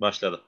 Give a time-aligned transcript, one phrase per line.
[0.00, 0.42] Başladı.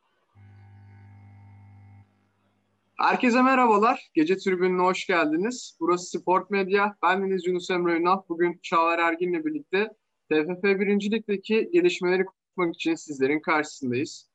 [2.98, 4.10] Herkese merhabalar.
[4.14, 5.76] Gece tribününe hoş geldiniz.
[5.80, 6.96] Burası Sport Medya.
[7.02, 8.22] Ben Deniz Yunus Emre Ünal.
[8.28, 9.88] Bugün Çağlar Ergin'le birlikte
[10.30, 11.10] TFF 1.
[11.10, 14.30] Lig'deki gelişmeleri konuşmak için sizlerin karşısındayız.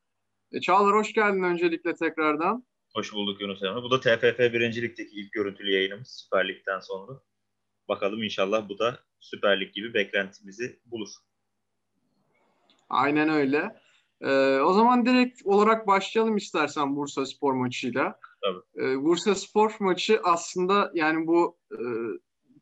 [0.52, 2.64] E, Çağlar hoş geldin öncelikle tekrardan.
[2.96, 3.76] Hoş bulduk Yunus Emre.
[3.84, 4.82] Bu da TFF 1.
[4.82, 7.22] Lig'deki ilk görüntülü yayınımız Süper Lig'den sonra.
[7.88, 11.10] Bakalım inşallah bu da Süper Lig gibi beklentimizi bulur.
[12.90, 13.82] Aynen öyle.
[14.22, 18.20] Ee, o zaman direkt olarak başlayalım istersen Bursa Spor maçıyla.
[18.42, 18.86] Tabii.
[18.86, 21.80] Ee, Bursa Spor maçı aslında yani bu e,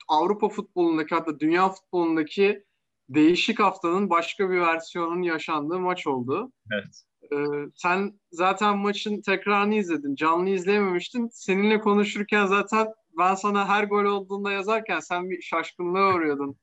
[0.08, 2.64] Avrupa futbolundaki hatta dünya futbolundaki
[3.10, 6.52] değişik haftanın başka bir versiyonunun yaşandığı maç oldu.
[6.74, 7.04] Evet.
[7.32, 10.16] Ee, sen zaten maçın tekrarını izledin.
[10.16, 11.30] Canlı izleyememiştin.
[11.32, 16.58] Seninle konuşurken zaten ben sana her gol olduğunda yazarken sen bir şaşkınlığa uğruyordun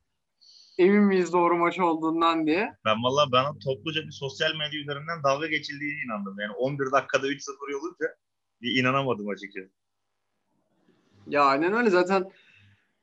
[0.82, 2.76] emin miyiz doğru maç olduğundan diye.
[2.84, 6.36] Ben valla bana topluca bir sosyal medya üzerinden dalga geçildiğine inandım.
[6.40, 8.06] Yani 11 dakikada 3-0 olunca
[8.62, 9.70] bir inanamadım açıkçası.
[11.26, 12.30] Ya aynen öyle zaten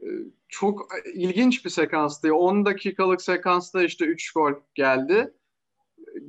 [0.01, 0.07] e,
[0.47, 2.35] çok ilginç bir sekanstı.
[2.35, 5.33] 10 dakikalık sekansta işte 3 gol geldi.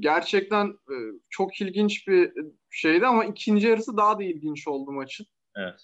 [0.00, 0.94] Gerçekten e,
[1.30, 2.32] çok ilginç bir
[2.70, 5.26] şeydi ama ikinci yarısı daha da ilginç oldu maçın.
[5.56, 5.80] Evet.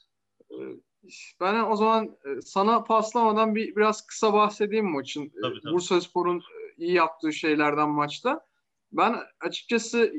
[1.07, 5.25] E, ben o zaman e, sana paslamadan bir biraz kısa bahsedeyim maçın.
[5.25, 5.73] E, tabii, tabii.
[5.73, 6.43] Bursa Spor'un
[6.77, 8.47] iyi yaptığı şeylerden maçta.
[8.93, 10.12] Ben açıkçası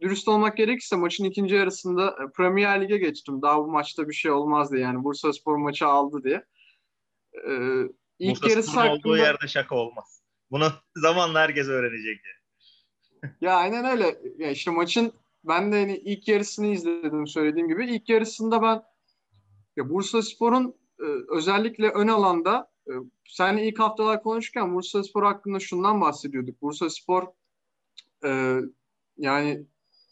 [0.00, 3.42] dürüst olmak gerekirse maçın ikinci yarısında Premier Lig'e geçtim.
[3.42, 6.44] Daha bu maçta bir şey olmaz diye yani Bursa Spor maçı aldı diye.
[7.48, 7.82] Ee,
[8.18, 8.94] ilk Bursa yarısı hakkında...
[8.94, 10.22] olduğu yerde şaka olmaz.
[10.50, 12.20] Bunu zamanla herkes öğrenecek.
[12.24, 13.32] Yani.
[13.40, 14.18] ya aynen öyle.
[14.38, 15.12] Ya işte maçın
[15.44, 17.86] ben de hani ilk yarısını izledim söylediğim gibi.
[17.86, 18.82] İlk yarısında ben
[19.76, 22.92] ya Bursa Spor'un e, özellikle ön alanda e,
[23.28, 26.62] sen ilk haftalar konuşurken Bursa Spor hakkında şundan bahsediyorduk.
[26.62, 27.22] Bursa Spor
[28.24, 28.60] e,
[29.16, 29.66] yani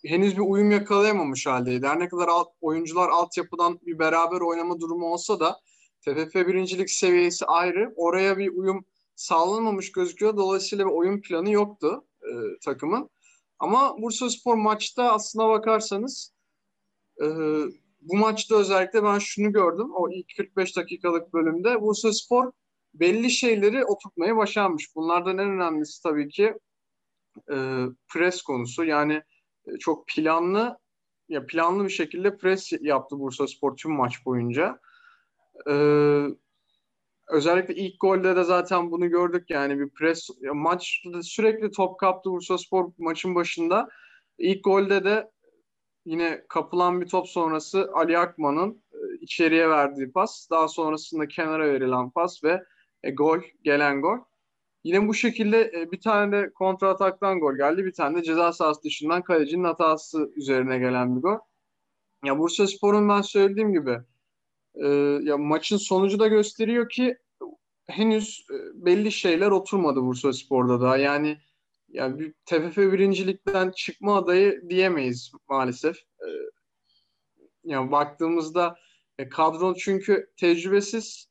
[0.05, 1.87] henüz bir uyum yakalayamamış haldeydi.
[1.87, 5.61] Her ne kadar alt, oyuncular altyapıdan bir beraber oynama durumu olsa da
[6.01, 7.93] TFF birincilik seviyesi ayrı.
[7.97, 8.85] Oraya bir uyum
[9.17, 10.37] sağlanmamış gözüküyor.
[10.37, 12.31] Dolayısıyla bir oyun planı yoktu e,
[12.65, 13.11] takımın.
[13.59, 16.33] Ama Bursa Spor maçta aslına bakarsanız
[17.23, 17.27] e,
[18.01, 19.91] bu maçta özellikle ben şunu gördüm.
[19.95, 22.53] O ilk 45 dakikalık bölümde Bursa Spor
[22.95, 24.97] belli şeyleri oturtmayı başarmış.
[24.97, 26.55] Bunlardan en önemlisi tabii ki
[27.53, 27.57] e,
[28.13, 28.85] pres konusu.
[28.85, 29.23] Yani
[29.67, 30.79] e, çok planlı
[31.29, 34.81] ya planlı bir şekilde pres yaptı Bursa Spor tüm maç boyunca.
[35.71, 35.75] E,
[37.29, 42.31] özellikle ilk golde de zaten bunu gördük yani bir pres ya maçta sürekli top kaptı
[42.31, 43.89] Bursa Spor maçın başında.
[44.39, 45.31] İlk golde de
[46.05, 52.11] yine kapılan bir top sonrası Ali Akman'ın e, içeriye verdiği pas, daha sonrasında kenara verilen
[52.11, 52.65] pas ve
[53.03, 54.19] e, gol, gelen gol.
[54.85, 57.85] Yine bu şekilde e, bir tane de kontra ataktan gol geldi.
[57.85, 61.39] Bir tane de ceza sahası dışından kalecinin hatası üzerine gelen bir gol.
[62.25, 63.99] Ya Bursa Spor'un ben söylediğim gibi
[65.29, 67.19] ya maçın sonucu da gösteriyor ki
[67.87, 70.97] henüz belli şeyler oturmadı Bursa Spor'da da.
[70.97, 71.39] Yani
[71.93, 75.97] yani bir TFF birincilikten çıkma adayı diyemeyiz maalesef.
[75.97, 76.29] E,
[77.65, 78.77] yani baktığımızda
[79.19, 81.27] e, kadron çünkü tecrübesiz.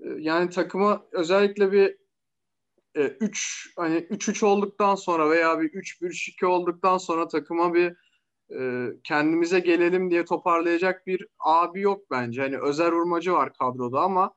[0.00, 1.96] E, yani takıma özellikle bir
[2.94, 7.96] 3 e, hani 3-3 olduktan sonra veya bir 3-1-2 olduktan sonra takıma bir
[8.58, 12.42] e, kendimize gelelim diye toparlayacak bir abi yok bence.
[12.42, 14.34] Hani Özer Urmacı var kadroda ama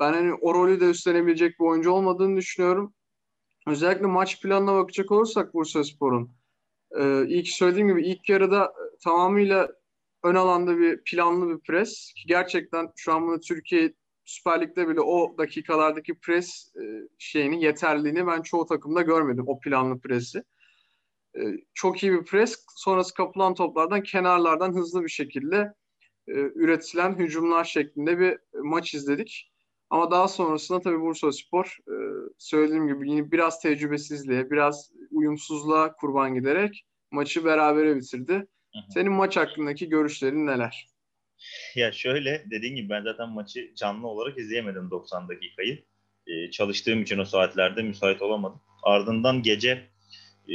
[0.00, 2.94] ben hani o rolü de üstlenebilecek bir oyuncu olmadığını düşünüyorum.
[3.66, 6.30] Özellikle maç planına bakacak olursak Bursa Spor'un
[6.98, 9.68] e, ilk söylediğim gibi ilk yarıda tamamıyla
[10.22, 13.94] ön alanda bir planlı bir pres ki gerçekten şu an bunu Türkiye
[14.24, 16.82] Süper Lig'de bile o dakikalardaki pres e,
[17.18, 20.42] şeyini yeterliğini ben çoğu takımda görmedim o planlı presi.
[21.36, 21.40] E,
[21.74, 22.64] çok iyi bir pres.
[22.76, 25.74] Sonrası kapılan toplardan kenarlardan hızlı bir şekilde
[26.28, 29.53] e, üretilen hücumlar şeklinde bir maç izledik.
[29.90, 31.94] Ama daha sonrasında tabii Bursa Spor e,
[32.38, 38.32] söylediğim gibi yine biraz tecrübesizliğe, biraz uyumsuzluğa kurban giderek maçı berabere bitirdi.
[38.32, 38.92] Hı hı.
[38.94, 40.86] Senin maç hakkındaki görüşlerin neler?
[41.74, 45.84] Ya şöyle dediğin gibi ben zaten maçı canlı olarak izleyemedim 90 dakikayı.
[46.26, 48.60] Ee, çalıştığım için o saatlerde müsait olamadım.
[48.82, 49.88] Ardından gece
[50.48, 50.54] e,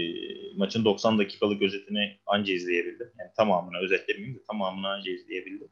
[0.56, 3.12] maçın 90 dakikalık özetini anca izleyebildim.
[3.20, 5.68] Yani tamamını özetlemeyeyim de tamamını anca izleyebildim.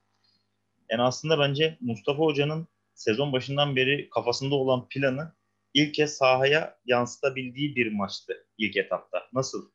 [0.92, 2.68] Yani aslında bence Mustafa Hoca'nın
[2.98, 5.34] sezon başından beri kafasında olan planı
[5.74, 9.30] ilk kez sahaya yansıtabildiği bir maçtı ilk etapta.
[9.34, 9.72] Nasıl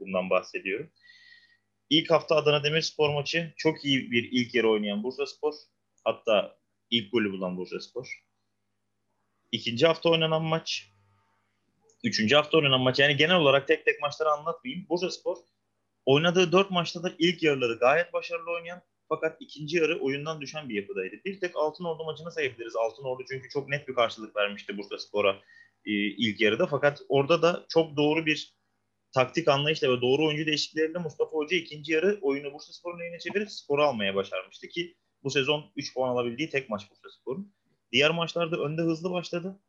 [0.00, 0.90] bundan bahsediyorum?
[1.90, 5.54] İlk hafta Adana Demirspor maçı çok iyi bir ilk yarı oynayan Bursaspor.
[6.04, 6.58] Hatta
[6.90, 8.24] ilk golü bulan Bursaspor.
[9.52, 10.92] İkinci hafta oynanan maç
[12.04, 14.88] Üçüncü hafta oynanan maç yani genel olarak tek tek maçları anlatmayayım.
[14.88, 15.36] Bursaspor
[16.06, 20.74] Oynadığı dört maçta da ilk yarıları gayet başarılı oynayan fakat ikinci yarı oyundan düşen bir
[20.74, 21.16] yapıdaydı.
[21.24, 22.76] Bir tek Altınordu maçını sayabiliriz.
[22.76, 25.32] Altınordu çünkü çok net bir karşılık vermişti Bursa Spor'a
[25.84, 26.66] e, ilk yarıda.
[26.66, 28.54] Fakat orada da çok doğru bir
[29.14, 33.50] taktik anlayışla ve doğru oyuncu değişiklikleriyle Mustafa Hoca ikinci yarı oyunu Bursa Spor'un eline çevirip
[33.50, 37.54] skoru almaya başarmıştı ki bu sezon 3 puan alabildiği tek maç Bursa Spor'un.
[37.92, 39.60] Diğer maçlarda önde hızlı başladı.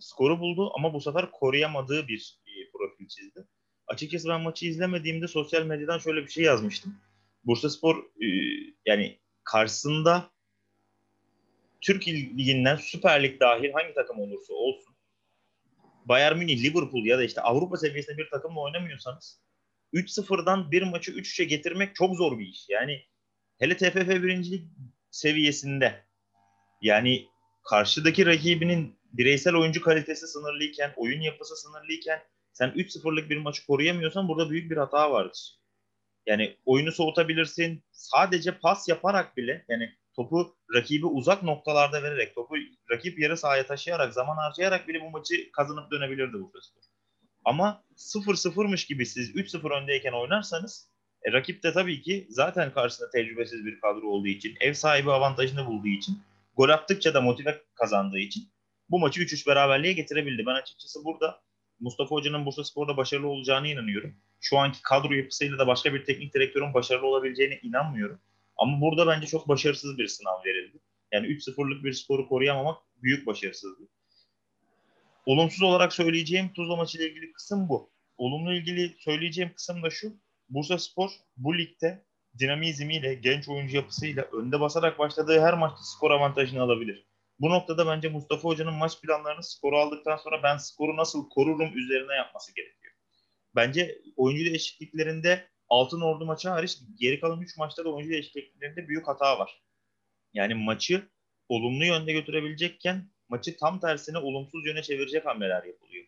[0.00, 3.46] Skoru buldu ama bu sefer koruyamadığı bir e, profil çizdi.
[3.86, 6.96] Açıkçası ben maçı izlemediğimde sosyal medyadan şöyle bir şey yazmıştım.
[7.46, 8.28] Bursa Spor e,
[8.86, 10.30] yani karşısında
[11.80, 14.96] Türk Ligi'nden Süper Lig dahil hangi takım olursa olsun
[16.04, 19.40] Bayern Münih, Liverpool ya da işte Avrupa seviyesinde bir takımla oynamıyorsanız
[19.94, 22.68] 3-0'dan bir maçı 3-3'e getirmek çok zor bir iş.
[22.68, 23.02] Yani
[23.58, 24.64] hele TFF birincilik
[25.10, 26.04] seviyesinde
[26.82, 27.26] yani
[27.70, 32.22] karşıdaki rakibinin bireysel oyuncu kalitesi sınırlıyken, oyun yapısı sınırlıyken
[32.52, 35.58] sen 3-0'lık bir maçı koruyamıyorsan burada büyük bir hata vardır.
[36.26, 37.84] Yani oyunu soğutabilirsin.
[37.92, 42.54] Sadece pas yaparak bile yani topu rakibi uzak noktalarda vererek, topu
[42.90, 46.82] rakip yarı sahaya taşıyarak, zaman harcayarak bile bu maçı kazanıp dönebilirdi bu Spor.
[47.44, 50.90] Ama 0-0'mış gibi siz 3-0 öndeyken oynarsanız
[51.22, 55.66] e, rakip de tabii ki zaten karşısında tecrübesiz bir kadro olduğu için, ev sahibi avantajını
[55.66, 56.18] bulduğu için,
[56.56, 58.48] gol attıkça da motive kazandığı için
[58.88, 60.46] bu maçı 3-3 beraberliğe getirebildi.
[60.46, 61.40] Ben açıkçası burada
[61.80, 64.16] Mustafa Hoca'nın Bursa Spor'da başarılı olacağını inanıyorum.
[64.40, 68.20] Şu anki kadro yapısıyla da başka bir teknik direktörün başarılı olabileceğine inanmıyorum.
[68.56, 70.78] Ama burada bence çok başarısız bir sınav verildi.
[71.12, 73.90] Yani 3-0'lık bir skoru koruyamamak büyük başarısızlık.
[75.26, 77.90] Olumsuz olarak söyleyeceğim Tuzla maçı ile ilgili kısım bu.
[78.18, 80.12] Olumlu ilgili söyleyeceğim kısım da şu.
[80.48, 82.04] Bursa Spor bu ligde
[82.38, 87.05] dinamizmiyle, genç oyuncu yapısıyla önde basarak başladığı her maçta skor avantajını alabilir.
[87.40, 92.14] Bu noktada bence Mustafa Hoca'nın maç planlarını skoru aldıktan sonra ben skoru nasıl korurum üzerine
[92.14, 92.94] yapması gerekiyor.
[93.54, 99.08] Bence oyuncu değişikliklerinde Altın Ordu maçı hariç geri kalan 3 maçta da oyuncu değişikliklerinde büyük
[99.08, 99.62] hata var.
[100.34, 101.08] Yani maçı
[101.48, 106.06] olumlu yönde götürebilecekken maçı tam tersine olumsuz yöne çevirecek hamleler yapılıyor.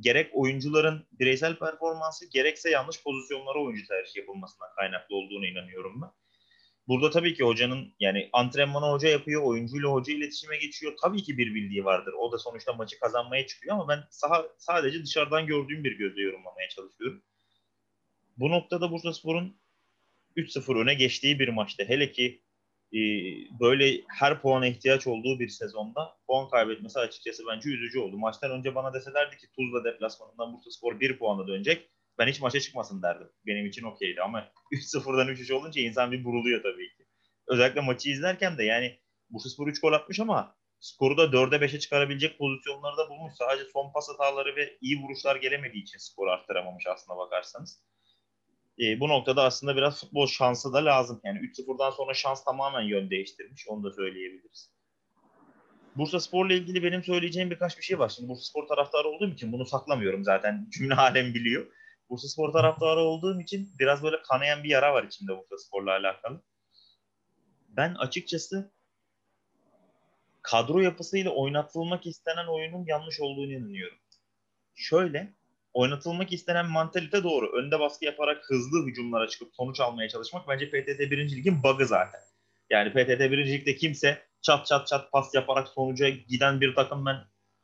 [0.00, 6.10] Gerek oyuncuların bireysel performansı gerekse yanlış pozisyonlara oyuncu tercih yapılmasından kaynaklı olduğunu inanıyorum ben.
[6.88, 10.96] Burada tabii ki hocanın yani antrenmanı hoca yapıyor, oyuncuyla hoca iletişime geçiyor.
[11.02, 12.12] Tabii ki bir bildiği vardır.
[12.12, 16.68] O da sonuçta maçı kazanmaya çıkıyor ama ben saha, sadece dışarıdan gördüğüm bir gözle yorumlamaya
[16.68, 17.22] çalışıyorum.
[18.36, 19.60] Bu noktada Bursa Spor'un
[20.36, 22.42] 3-0 öne geçtiği bir maçta hele ki
[22.92, 23.00] e,
[23.60, 28.18] böyle her puana ihtiyaç olduğu bir sezonda puan kaybetmesi açıkçası bence üzücü oldu.
[28.18, 32.60] Maçtan önce bana deselerdi ki Tuzla deplasmanından Bursa Spor 1 puana dönecek ben hiç maça
[32.60, 33.28] çıkmasın derdim.
[33.46, 37.06] Benim için okeydi ama 3-0'dan 3-3 olunca insan bir buruluyor tabii ki.
[37.46, 38.98] Özellikle maçı izlerken de yani
[39.30, 43.34] Bursaspor 3 gol atmış ama skoru da 4'e 5'e çıkarabilecek pozisyonları da bulmuş.
[43.34, 47.82] Sadece son pas hataları ve iyi vuruşlar gelemediği için skoru arttıramamış aslında bakarsanız.
[48.80, 51.20] E, bu noktada aslında biraz futbol şansı da lazım.
[51.24, 53.68] Yani 3-0'dan sonra şans tamamen yön değiştirmiş.
[53.68, 54.70] Onu da söyleyebiliriz.
[55.96, 58.08] Bursa Spor'la ilgili benim söyleyeceğim birkaç bir şey var.
[58.08, 60.66] Şimdi Bursa Spor taraftarı olduğum için bunu saklamıyorum zaten.
[60.70, 61.66] Cümle alem biliyor.
[62.10, 66.42] Bursa Spor taraftarı olduğum için biraz böyle kanayan bir yara var içimde Bursa Spor'la alakalı.
[67.68, 68.72] Ben açıkçası
[70.42, 73.98] kadro yapısıyla oynatılmak istenen oyunun yanlış olduğunu inanıyorum.
[74.74, 75.34] Şöyle,
[75.72, 77.52] oynatılmak istenen mantalite doğru.
[77.58, 81.36] Önde baskı yaparak hızlı hücumlara çıkıp sonuç almaya çalışmak bence PTT 1.
[81.36, 82.20] Lig'in bug'ı zaten.
[82.70, 83.46] Yani PTT 1.
[83.46, 87.16] Lig'de kimse çat çat çat pas yaparak sonuca giden bir takım ben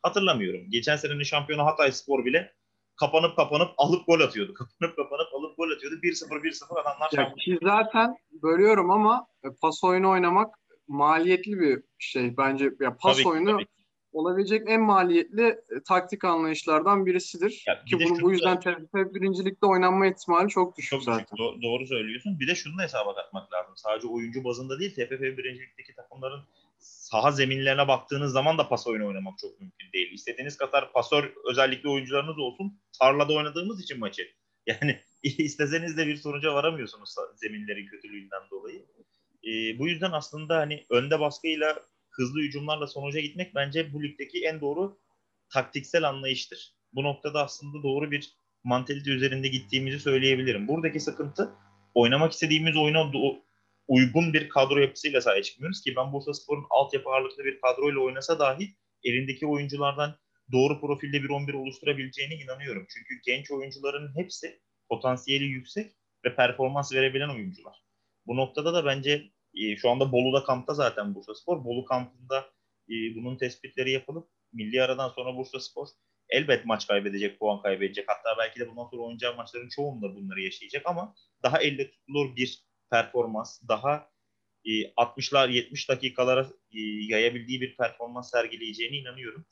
[0.02, 0.70] hatırlamıyorum.
[0.70, 2.54] Geçen senenin şampiyonu Hatay Spor bile
[3.02, 4.54] kapanıp kapanıp alıp gol atıyordu.
[4.58, 5.96] Kapanıp kapanıp alıp gol atıyordu.
[6.02, 10.54] 1-0 1-0 adamlar ya ki zaten bölüyorum ama e, pas oyunu oynamak
[10.88, 12.70] maliyetli bir şey bence.
[12.80, 13.66] Ya pas tabii oyunu tabii.
[14.12, 17.64] olabilecek en maliyetli e, taktik anlayışlardan birisidir.
[17.66, 21.20] Ya, ki bunu bu yüzden TFF birincilikte oynanma ihtimali çok düşük çok zaten.
[21.20, 21.38] Düşük.
[21.38, 22.40] Do- doğru söylüyorsun.
[22.40, 23.76] Bir de şunu da hesaba katmak lazım.
[23.76, 26.40] Sadece oyuncu bazında değil TFF birincilikteki takımların
[26.82, 30.12] saha zeminlerine baktığınız zaman da pas oyunu oynamak çok mümkün değil.
[30.12, 32.80] İstediğiniz kadar pasör özellikle oyuncularınız olsun.
[32.98, 34.22] Tarlada oynadığımız için maçı.
[34.66, 38.86] Yani isteseniz de bir sonuca varamıyorsunuz zeminlerin kötülüğünden dolayı.
[39.44, 44.60] E, bu yüzden aslında hani önde baskıyla hızlı hücumlarla sonuca gitmek bence bu ligdeki en
[44.60, 44.98] doğru
[45.52, 46.74] taktiksel anlayıştır.
[46.92, 48.32] Bu noktada aslında doğru bir
[48.64, 50.68] mantalite üzerinde gittiğimizi söyleyebilirim.
[50.68, 51.54] Buradaki sıkıntı
[51.94, 53.12] oynamak istediğimiz oyuna
[53.88, 58.38] uygun bir kadro yapısıyla sahaya çıkmıyoruz ki ben Bursa Spor'un altyapı ağırlıklı bir kadroyla oynasa
[58.38, 58.74] dahi
[59.04, 60.18] elindeki oyunculardan
[60.52, 62.86] doğru profilde bir 11 oluşturabileceğine inanıyorum.
[62.88, 65.92] Çünkü genç oyuncuların hepsi potansiyeli yüksek
[66.24, 67.84] ve performans verebilen oyuncular.
[68.26, 71.64] Bu noktada da bence e, şu anda Bolu'da kampta zaten Bursa Spor.
[71.64, 72.38] Bolu kampında
[72.88, 75.86] e, bunun tespitleri yapılıp milli aradan sonra Bursa Spor
[76.28, 78.04] elbet maç kaybedecek, puan kaybedecek.
[78.08, 82.64] Hatta belki de bundan sonra oynayacağı maçların çoğunda bunları yaşayacak ama daha elle tutulur bir
[82.92, 84.10] performans, daha
[84.64, 89.46] e, 60'lar 70 dakikalara e, yayabildiği bir performans sergileyeceğine inanıyorum.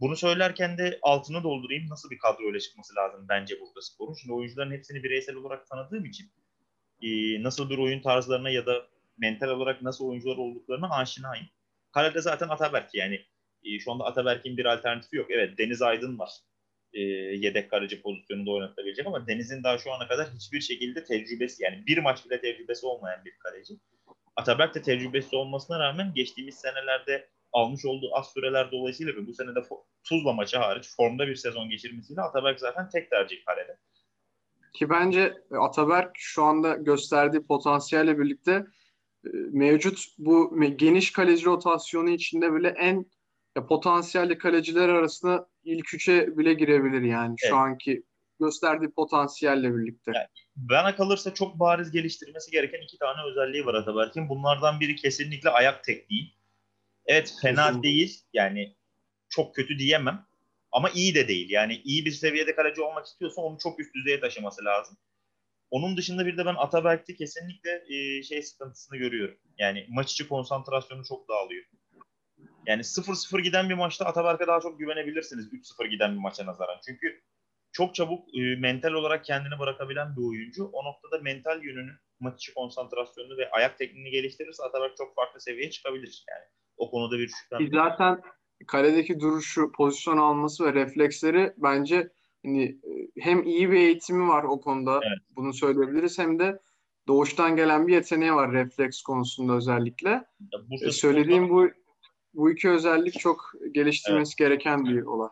[0.00, 1.88] Bunu söylerken de altını doldurayım.
[1.88, 4.14] Nasıl bir kadroyla çıkması lazım bence burada sporun.
[4.14, 6.30] Şimdi oyuncuların hepsini bireysel olarak tanıdığım için
[7.02, 7.08] e,
[7.42, 8.86] nasıl bir oyun tarzlarına ya da
[9.18, 11.46] mental olarak nasıl oyuncular olduklarına aşinayım.
[11.92, 13.20] Kalede zaten Ataberk yani
[13.64, 15.30] e, şu anda Ataberk'in bir alternatifi yok.
[15.30, 16.30] Evet Deniz Aydın var.
[16.94, 17.00] E,
[17.36, 21.98] yedek kaleci pozisyonunda oynatabilecek ama Deniz'in daha şu ana kadar hiçbir şekilde tecrübesi yani bir
[21.98, 23.74] maç bile tecrübesi olmayan bir kaleci.
[24.36, 29.54] Ataberk de tecrübesi olmasına rağmen geçtiğimiz senelerde almış olduğu az süreler dolayısıyla ve bu sene
[29.54, 29.60] de
[30.04, 33.78] Tuzla maçı hariç formda bir sezon geçirmesiyle Ataberk zaten tek tercih kalede.
[34.74, 38.52] Ki bence Ataberk şu anda gösterdiği potansiyelle birlikte
[39.24, 43.06] e, mevcut bu geniş kaleci rotasyonu içinde bile en
[43.60, 47.50] potansiyelli kaleciler arasında ilk üçe bile girebilir yani evet.
[47.50, 48.02] şu anki
[48.40, 50.12] gösterdiği potansiyelle birlikte.
[50.14, 54.28] Yani bana kalırsa çok bariz geliştirmesi gereken iki tane özelliği var Ataberk'in.
[54.28, 56.34] Bunlardan biri kesinlikle ayak tekniği.
[57.06, 57.88] Evet fena Kesinlikle.
[57.88, 58.20] değil.
[58.32, 58.76] Yani
[59.28, 60.26] çok kötü diyemem.
[60.72, 61.50] Ama iyi de değil.
[61.50, 64.96] Yani iyi bir seviyede kaleci olmak istiyorsa onu çok üst düzeye taşıması lazım.
[65.70, 69.38] Onun dışında bir de ben Ataberk'te kesinlikle e, şey sıkıntısını görüyorum.
[69.58, 71.64] Yani maç içi konsantrasyonu çok dağılıyor.
[72.66, 76.76] Yani 0-0 giden bir maçta Ataberk'e daha çok güvenebilirsiniz 3-0 giden bir maça nazaran.
[76.86, 77.20] Çünkü
[77.72, 80.64] çok çabuk e, mental olarak kendini bırakabilen bir oyuncu.
[80.64, 85.70] O noktada mental yönünü, maç içi konsantrasyonunu ve ayak tekniğini geliştirirse Ataberk çok farklı seviyeye
[85.70, 86.24] çıkabilir.
[86.30, 86.44] Yani
[86.76, 87.68] o konuda bir şüphem.
[87.72, 88.20] Zaten
[88.66, 92.08] kaledeki duruşu, pozisyon alması ve refleksleri bence
[92.44, 92.80] hani
[93.18, 94.92] hem iyi bir eğitimi var o konuda.
[94.92, 95.18] Evet.
[95.30, 96.58] Bunu söyleyebiliriz hem de
[97.08, 100.10] doğuştan gelen bir yeteneği var refleks konusunda özellikle.
[100.10, 101.68] Ya, e, söylediğim bu
[102.34, 104.38] bu iki özellik çok geliştirmesi evet.
[104.38, 105.28] gereken bir olay.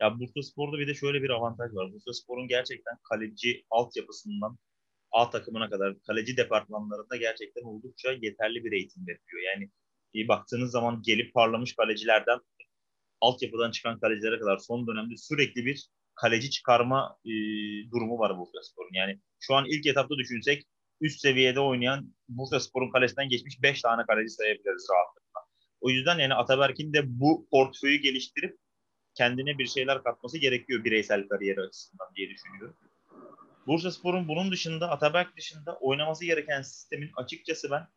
[0.00, 1.92] Ya Bursa Spor'da bir de şöyle bir avantaj var.
[1.92, 4.58] Bursa Spor'un gerçekten kaleci altyapısından
[5.12, 9.54] A takımına kadar kaleci departmanlarında gerçekten oldukça yeterli bir eğitim veriyor.
[9.54, 9.70] Yani
[10.12, 12.38] iyi baktığınız zaman gelip parlamış kalecilerden
[13.20, 17.32] altyapıdan çıkan kalecilere kadar son dönemde sürekli bir kaleci çıkarma e,
[17.90, 18.94] durumu var Bursa Spor'un.
[18.94, 20.64] Yani şu an ilk etapta düşünsek
[21.00, 25.40] üst seviyede oynayan Bursa Spor'un kalesinden geçmiş 5 tane kaleci sayabiliriz rahatlıkla.
[25.80, 28.58] O yüzden yani Ataberk'in de bu portföyü geliştirip
[29.14, 32.76] kendine bir şeyler katması gerekiyor bireysel kariyeri açısından diye düşünüyorum.
[33.66, 37.88] Bursa Spor'un bunun dışında Ataberk dışında oynaması gereken sistemin açıkçası ben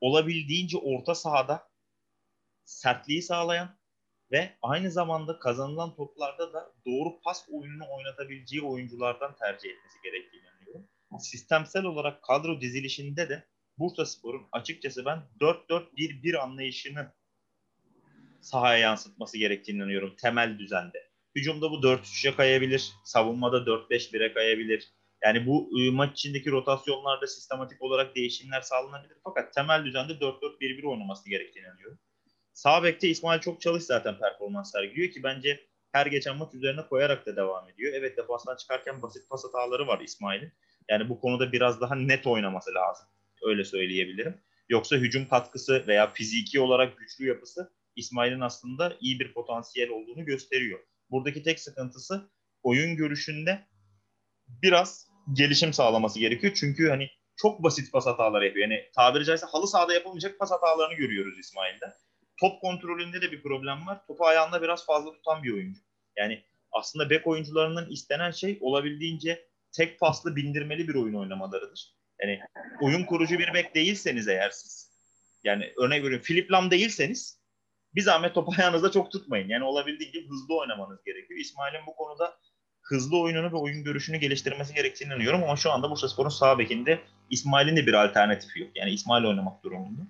[0.00, 1.68] olabildiğince orta sahada
[2.64, 3.78] sertliği sağlayan
[4.32, 10.88] ve aynı zamanda kazanılan toplarda da doğru pas oyununu oynatabileceği oyunculardan tercih etmesi gerektiğini inanıyorum.
[11.18, 17.12] Sistemsel olarak kadro dizilişinde de Bursa Spor'un açıkçası ben 4-4-1-1 anlayışını
[18.40, 21.10] sahaya yansıtması gerektiğini inanıyorum temel düzende.
[21.36, 24.92] Hücumda bu 4-3'e kayabilir, savunmada 4-5-1'e kayabilir.
[25.24, 29.16] Yani bu e, maç içindeki rotasyonlarda sistematik olarak değişimler sağlanabilir.
[29.24, 31.98] Fakat temel düzende 4-4-1-1 oynaması gerektiğini inanıyorum.
[32.52, 37.26] Sağ bekte İsmail çok çalış zaten performans sergiliyor ki bence her geçen maç üzerine koyarak
[37.26, 37.92] da devam ediyor.
[37.96, 40.52] Evet defanstan çıkarken basit pas hataları var İsmail'in.
[40.88, 43.06] Yani bu konuda biraz daha net oynaması lazım.
[43.42, 44.40] Öyle söyleyebilirim.
[44.68, 50.78] Yoksa hücum katkısı veya fiziki olarak güçlü yapısı İsmail'in aslında iyi bir potansiyel olduğunu gösteriyor.
[51.10, 52.30] Buradaki tek sıkıntısı
[52.62, 53.66] oyun görüşünde
[54.62, 56.52] biraz gelişim sağlaması gerekiyor.
[56.56, 58.68] Çünkü hani çok basit pas hataları yapıyor.
[58.68, 61.94] Yani tabiri caizse halı sahada yapılmayacak pas hatalarını görüyoruz İsmail'de.
[62.40, 64.06] Top kontrolünde de bir problem var.
[64.06, 65.80] Topu ayağında biraz fazla tutan bir oyuncu.
[66.16, 72.01] Yani aslında bek oyuncularının istenen şey olabildiğince tek paslı bindirmeli bir oyun oynamalarıdır.
[72.22, 72.40] Yani
[72.80, 74.92] oyun kurucu bir bek değilseniz eğer siz
[75.44, 77.42] yani örnek veriyorum Philip Lam değilseniz
[77.94, 79.48] bir zahmet topu ayağınızda çok tutmayın.
[79.48, 81.40] Yani olabildiğince hızlı oynamanız gerekiyor.
[81.40, 82.38] İsmail'in bu konuda
[82.82, 87.00] hızlı oyununu ve oyun görüşünü geliştirmesi gerektiğini inanıyorum ama şu anda Bursaspor'un sağ bekinde
[87.30, 88.70] İsmail'in de bir alternatifi yok.
[88.74, 90.02] Yani İsmail oynamak durumunda.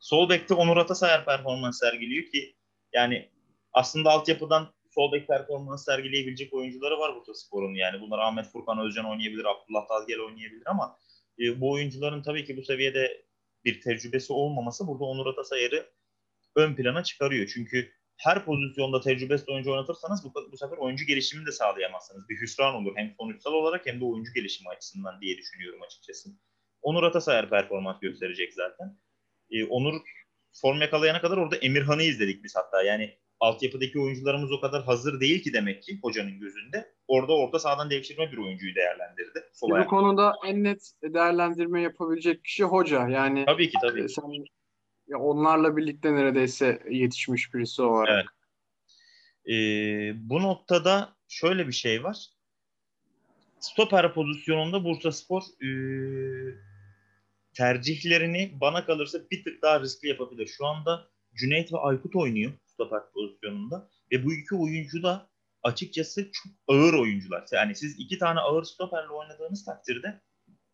[0.00, 2.56] Sol bekte Onur Atasayar performans sergiliyor ki
[2.92, 3.30] yani
[3.72, 8.00] aslında altyapıdan sol bek performans sergileyebilecek oyuncuları var Bursaspor'un yani.
[8.00, 10.98] Bunlar Ahmet Furkan Özcan oynayabilir, Abdullah Tazgel oynayabilir ama
[11.38, 13.24] e, bu oyuncuların tabii ki bu seviyede
[13.64, 15.90] bir tecrübesi olmaması burada Onur Atasayar'ı
[16.56, 17.50] ön plana çıkarıyor.
[17.54, 22.28] Çünkü her pozisyonda tecrübesiz oyuncu oynatırsanız bu, bu sefer oyuncu gelişimini de sağlayamazsınız.
[22.28, 26.30] Bir hüsran olur hem sonuçsal olarak hem de oyuncu gelişimi açısından diye düşünüyorum açıkçası.
[26.82, 28.98] Onur Atasayar performans gösterecek zaten.
[29.50, 30.00] Ee, Onur
[30.52, 32.82] form yakalayana kadar orada Emirhan'ı izledik biz hatta.
[32.82, 36.92] Yani altyapıdaki oyuncularımız o kadar hazır değil ki demek ki hocanın gözünde.
[37.08, 39.44] Orada orta sahadan devşirme bir oyuncuyu değerlendirdi.
[39.52, 43.08] Sol bu konuda en net değerlendirme yapabilecek kişi hoca.
[43.08, 44.08] Yani tabii ki tabii.
[44.08, 44.44] Sen
[45.08, 48.08] ya onlarla birlikte neredeyse yetişmiş birisi olarak.
[48.08, 48.26] Evet.
[49.48, 52.26] Ee, bu noktada şöyle bir şey var.
[53.60, 55.68] stoper pozisyonunda Bursa Spor e,
[57.54, 60.46] tercihlerini bana kalırsa bir tık daha riskli yapabilir.
[60.46, 65.30] Şu anda Cüneyt ve Aykut oynuyor stoper pozisyonunda ve bu iki oyuncu da
[65.62, 67.44] açıkçası çok ağır oyuncular.
[67.52, 70.20] Yani siz iki tane ağır stoperle oynadığınız takdirde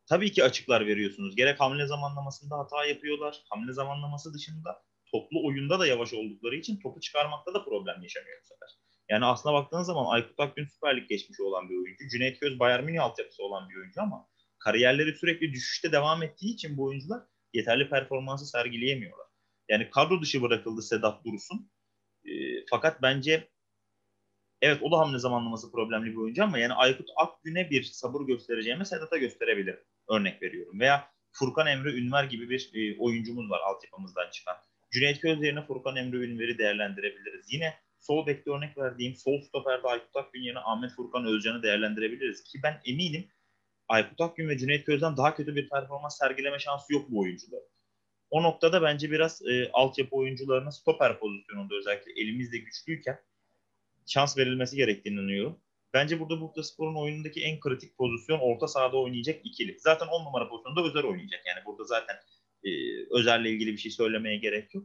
[0.08, 1.36] tabii ki açıklar veriyorsunuz.
[1.36, 3.42] Gerek hamle zamanlamasında hata yapıyorlar.
[3.50, 8.46] Hamle zamanlaması dışında toplu oyunda da yavaş oldukları için topu çıkarmakta da problem yaşamıyor bu
[8.46, 8.68] sefer.
[9.08, 12.08] Yani aslına baktığınız zaman Aykut Akgün Süper Lig geçmişi olan bir oyuncu.
[12.08, 14.28] Cüneyt Köz Bayern Münih altyapısı olan bir oyuncu ama
[14.58, 19.26] kariyerleri sürekli düşüşte devam ettiği için bu oyuncular yeterli performansı sergileyemiyorlar.
[19.68, 21.70] Yani kadro dışı bırakıldı Sedat Dursun.
[22.24, 22.32] E,
[22.70, 23.48] fakat bence
[24.60, 28.84] evet o da hamle zamanlaması problemli bir oyuncu ama yani Aykut Akgün'e bir sabır göstereceğime
[28.84, 29.80] Sedat'a gösterebilirim.
[30.08, 30.80] Örnek veriyorum.
[30.80, 34.56] Veya Furkan Emre Ünver gibi bir e, oyuncumuz var altyapımızdan çıkan.
[34.90, 37.52] Cüneyt Köz yerine Furkan Emre Ünver'i değerlendirebiliriz.
[37.52, 42.42] Yine sol bekte örnek verdiğim sol stoperde Aykut Akgün yerine Ahmet Furkan Özcan'ı değerlendirebiliriz.
[42.44, 43.28] Ki ben eminim
[43.88, 47.71] Aykut Akgün ve Cüneyt Köz'den daha kötü bir performans sergileme şansı yok bu oyuncuların.
[48.32, 53.18] O noktada bence biraz e, altyapı oyuncularına stoper pozisyonunda özellikle elimizde güçlüyken
[54.06, 55.60] şans verilmesi gerektiğini inanıyorum.
[55.94, 59.76] Bence burada Bursa Spor'un oyunundaki en kritik pozisyon orta sahada oynayacak ikili.
[59.78, 61.40] Zaten 10 numara pozisyonunda Özer oynayacak.
[61.46, 62.16] Yani burada zaten
[62.64, 62.70] e,
[63.10, 64.84] Özer'le ilgili bir şey söylemeye gerek yok.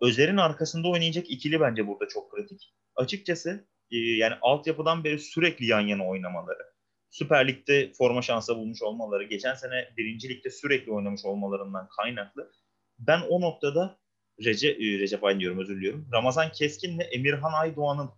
[0.00, 2.74] Özer'in arkasında oynayacak ikili bence burada çok kritik.
[2.96, 6.62] Açıkçası e, yani altyapıdan beri sürekli yan yana oynamaları,
[7.10, 12.52] Süper Lig'de forma şansı bulmuş olmaları, geçen sene birinci ligde sürekli oynamış olmalarından kaynaklı.
[12.98, 13.98] Ben o noktada
[14.44, 16.08] Recep, e, Aydın diyorum özür diliyorum.
[16.12, 18.10] Ramazan Keskin ve Emirhan Aydoğan'ın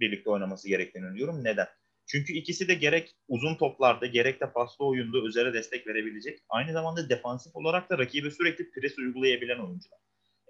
[0.00, 1.44] birlikte oynaması gerektiğini diyorum.
[1.44, 1.66] Neden?
[2.06, 6.38] Çünkü ikisi de gerek uzun toplarda gerek de paslı oyunda üzere destek verebilecek.
[6.48, 9.98] Aynı zamanda defansif olarak da rakibe sürekli pres uygulayabilen oyuncular.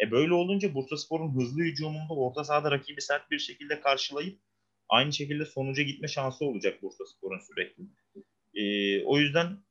[0.03, 4.41] E böyle olunca Bursa Spor'un hızlı hücumunda orta sahada rakibi sert bir şekilde karşılayıp
[4.89, 7.85] aynı şekilde sonuca gitme şansı olacak Bursa Spor'un sürekli.
[8.55, 9.65] E, o yüzden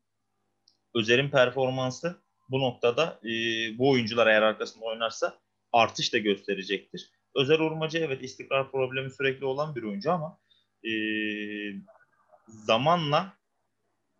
[0.95, 3.29] Özer'in performansı bu noktada e,
[3.77, 5.39] bu oyuncular eğer arkasında oynarsa
[5.71, 7.11] artış da gösterecektir.
[7.35, 10.39] Özer Urmacı evet istikrar problemi sürekli olan bir oyuncu ama
[10.83, 10.91] e,
[12.47, 13.33] zamanla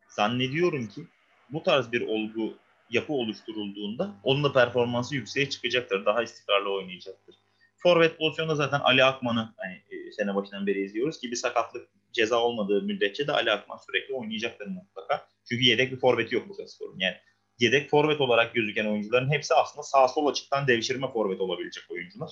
[0.09, 1.07] zannediyorum ki
[1.49, 2.57] bu tarz bir olgu
[2.89, 6.05] yapı oluşturulduğunda onun da performansı yükseğe çıkacaktır.
[6.05, 7.35] Daha istikrarlı oynayacaktır.
[7.77, 12.39] Forvet pozisyonunda zaten Ali Akman'ı hani, e, sene başından beri izliyoruz ki bir sakatlık ceza
[12.39, 15.27] olmadığı müddetçe de Ali Akman sürekli oynayacaktır mutlaka.
[15.49, 16.99] Çünkü yedek bir forveti yok bu sporun.
[16.99, 17.15] Yani
[17.59, 22.29] yedek forvet olarak gözüken oyuncuların hepsi aslında sağ sol açıktan devşirme forvet olabilecek oyuncular.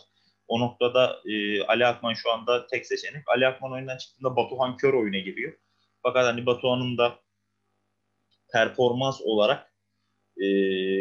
[0.48, 3.24] O noktada e, Ali Akman şu anda tek seçenek.
[3.28, 5.54] Ali Akman oyundan çıktığında Batuhan Kör oyuna giriyor.
[6.04, 7.20] Fakat hani Batuhan'ın da
[8.54, 9.74] performans olarak
[10.38, 10.46] e,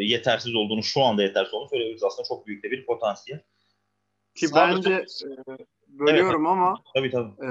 [0.05, 2.03] yetersiz olduğunu, şu anda yetersiz olduğunu söyleyebiliriz.
[2.03, 3.39] Aslında çok büyük de bir potansiyel.
[4.35, 7.31] Ki Sadece, bence e, bölüyorum evet, ama tabii, tabii.
[7.31, 7.47] E,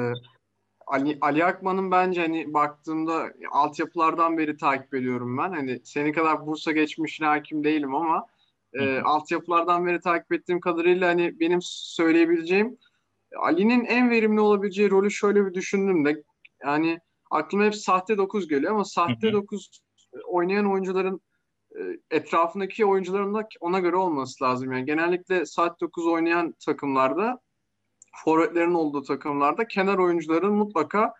[0.91, 5.53] Ali, Ali Akman'ın bence hani baktığımda altyapılardan beri takip ediyorum ben.
[5.53, 8.27] Hani senin kadar Bursa geçmişine hakim değilim ama
[8.73, 12.79] e, altyapılardan beri takip ettiğim kadarıyla hani benim söyleyebileceğim
[13.39, 16.23] Ali'nin en verimli olabileceği rolü şöyle bir düşündüm de
[16.65, 16.99] yani
[17.31, 19.83] aklıma hep sahte 9 geliyor ama sahte 9
[20.25, 21.21] oynayan oyuncuların
[21.77, 24.73] e, etrafındaki oyuncuların da ona göre olması lazım.
[24.73, 27.41] Yani genellikle saat 9 oynayan takımlarda
[28.13, 31.15] forvetlerin olduğu takımlarda kenar oyuncuların mutlaka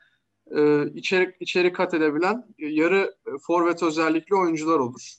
[0.57, 3.15] e, içeri, içeri kat edebilen yarı
[3.47, 5.15] forvet özellikli oyuncular olur.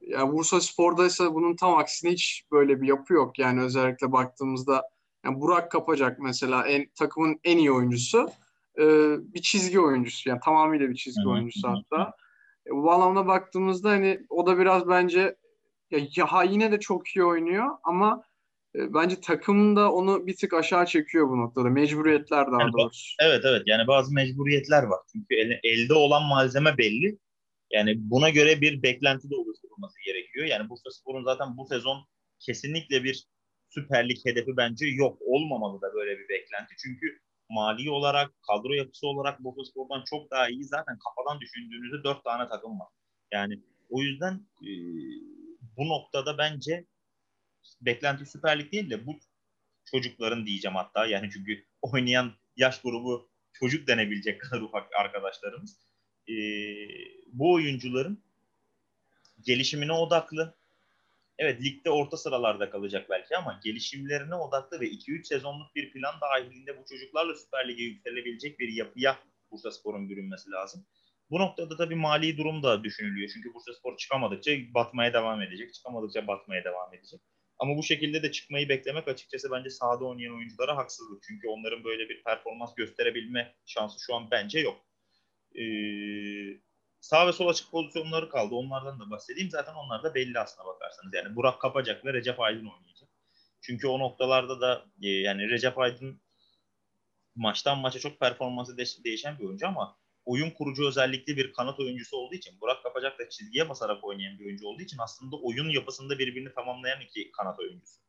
[0.00, 3.38] Yani Bursa Spor'da ise bunun tam aksine hiç böyle bir yapı yok.
[3.38, 4.82] Yani özellikle baktığımızda
[5.24, 8.30] yani Burak Kapacak mesela en, takımın en iyi oyuncusu
[8.78, 8.84] e,
[9.34, 10.28] bir çizgi oyuncusu.
[10.28, 12.12] Yani tamamıyla bir çizgi hı oyuncusu hatta.
[12.66, 15.36] E, bu anlamda baktığımızda hani o da biraz bence
[15.90, 18.22] ya, ya yine de çok iyi oynuyor ama
[18.78, 21.68] bence takım da onu bir tık aşağı çekiyor bu noktada.
[21.68, 23.14] Mecburiyetler daha yani, doğrusu.
[23.20, 25.00] Evet evet yani bazı mecburiyetler var.
[25.12, 27.18] Çünkü el, elde olan malzeme belli.
[27.70, 30.46] Yani buna göre bir beklenti de oluşturulması gerekiyor.
[30.46, 32.04] Yani Bursa Spor'un zaten bu sezon
[32.38, 33.26] kesinlikle bir
[33.68, 35.18] Süper Lig hedefi bence yok.
[35.20, 36.74] Olmamalı da böyle bir beklenti.
[36.82, 37.18] Çünkü
[37.50, 40.64] mali olarak, kadro yapısı olarak Bursa Spor'dan çok daha iyi.
[40.64, 42.88] Zaten kafadan düşündüğünüzde dört tane takım var.
[43.32, 44.70] Yani o yüzden e,
[45.76, 46.84] bu noktada bence
[47.80, 49.18] beklenti Süper Lig değil de bu
[49.90, 51.06] çocukların diyeceğim hatta.
[51.06, 55.78] Yani çünkü oynayan yaş grubu çocuk denebilecek kadar ufak arkadaşlarımız.
[56.28, 56.34] E,
[57.32, 58.24] bu oyuncuların
[59.40, 60.58] gelişimine odaklı.
[61.38, 66.78] Evet ligde orta sıralarda kalacak belki ama gelişimlerine odaklı ve 2-3 sezonluk bir plan dahilinde
[66.78, 69.18] bu çocuklarla Süper Lig'e yükselebilecek bir yapıya
[69.50, 70.86] Bursa Spor'un bürünmesi lazım.
[71.30, 73.30] Bu noktada tabii mali durum da düşünülüyor.
[73.34, 75.74] Çünkü Bursa Spor çıkamadıkça batmaya devam edecek.
[75.74, 77.20] Çıkamadıkça batmaya devam edecek.
[77.58, 81.22] Ama bu şekilde de çıkmayı beklemek açıkçası bence sahada oynayan oyunculara haksızlık.
[81.22, 84.86] Çünkü onların böyle bir performans gösterebilme şansı şu an bence yok.
[85.58, 85.62] e,
[87.00, 88.54] sağ ve sol açık pozisyonları kaldı.
[88.54, 89.50] Onlardan da bahsedeyim.
[89.50, 91.14] Zaten onlar da belli aslına bakarsanız.
[91.14, 93.08] Yani Burak Kapacak ve Recep Aydın oynayacak.
[93.60, 96.22] Çünkü o noktalarda da e, yani Recep Aydın
[97.36, 102.16] maçtan maça çok performansı de- değişen bir oyuncu ama oyun kurucu özellikli bir kanat oyuncusu
[102.16, 106.18] olduğu için Burak Kapacak da çizgiye basarak oynayan bir oyuncu olduğu için aslında oyun yapısında
[106.18, 108.00] birbirini tamamlayan iki kanat oyuncusu.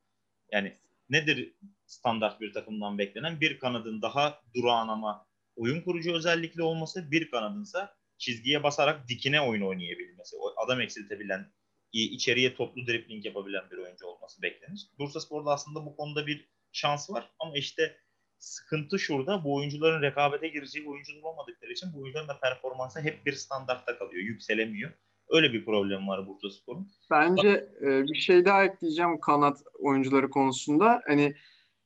[0.51, 0.77] Yani
[1.09, 1.53] nedir
[1.85, 3.41] standart bir takımdan beklenen?
[3.41, 9.61] Bir kanadın daha durağan ama oyun kurucu özellikli olması, bir kanadınsa çizgiye basarak dikine oyun
[9.61, 11.51] oynayabilmesi, adam eksiltebilen,
[11.93, 14.89] içeriye toplu dribling yapabilen bir oyuncu olması beklenir.
[14.99, 17.97] Bursa Spor'da aslında bu konuda bir şans var ama işte
[18.39, 23.33] sıkıntı şurada bu oyuncuların rekabete gireceği oyuncular olmadıkları için bu oyuncuların da performansı hep bir
[23.33, 24.91] standartta kalıyor, yükselemiyor.
[25.29, 26.91] Öyle bir problem var Bursa Spor'un.
[27.11, 31.01] Bence e, bir şey daha ekleyeceğim kanat oyuncuları konusunda.
[31.07, 31.23] Hani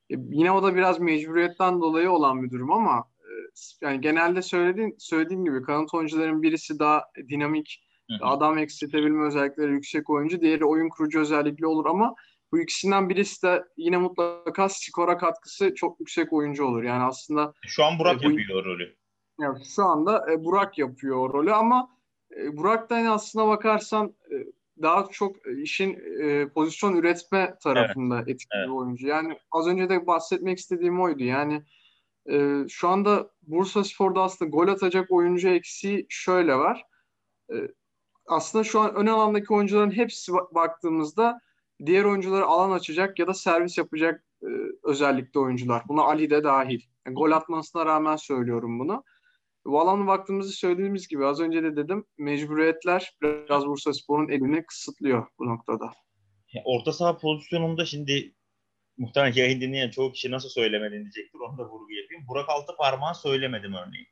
[0.10, 3.32] e, yine o da biraz mecburiyetten dolayı olan bir durum ama e,
[3.82, 8.26] yani genelde söylediğin söylediğim gibi kanat oyuncuların birisi daha dinamik, hı hı.
[8.28, 12.16] adam eksiltebilme özellikleri yüksek oyuncu, diğeri oyun kurucu özellikli olur ama
[12.54, 16.84] bu ikisinden birisi de yine mutlaka skora katkısı çok yüksek oyuncu olur.
[16.84, 18.96] Yani aslında şu an Burak e, bu, yapıyor rolü.
[19.40, 21.90] Yani şu anda e, Burak yapıyor o rolü ama
[22.38, 24.36] e, Burak da yani aslına bakarsan e,
[24.82, 28.30] daha çok işin e, pozisyon üretme tarafında evet.
[28.30, 28.70] etkili evet.
[28.70, 29.08] oyuncu.
[29.08, 31.24] Yani az önce de bahsetmek istediğim oydu.
[31.24, 31.64] Yani
[32.32, 36.84] e, şu anda Bursa Spor'da aslında gol atacak oyuncu eksiği şöyle var.
[37.54, 37.56] E,
[38.28, 41.40] aslında şu an ön alandaki oyuncuların hepsi baktığımızda
[41.86, 44.48] diğer oyuncuları alan açacak ya da servis yapacak e,
[44.84, 45.84] özellikle oyuncular.
[45.88, 46.82] Buna Ali de dahil.
[47.06, 49.04] Yani gol atmasına rağmen söylüyorum bunu.
[49.66, 55.28] Bu alana baktığımızda söylediğimiz gibi az önce de dedim mecburiyetler biraz Bursa Spor'un elini kısıtlıyor
[55.40, 55.92] bu noktada.
[56.66, 58.36] Orta saha pozisyonunda şimdi
[58.98, 61.40] muhtemelen yayın dinleyen çoğu kişi nasıl söylemedin diyecektir.
[61.40, 62.28] Onu da vurgu yapayım.
[62.28, 64.08] Burak altı parmağı söylemedim örneğin.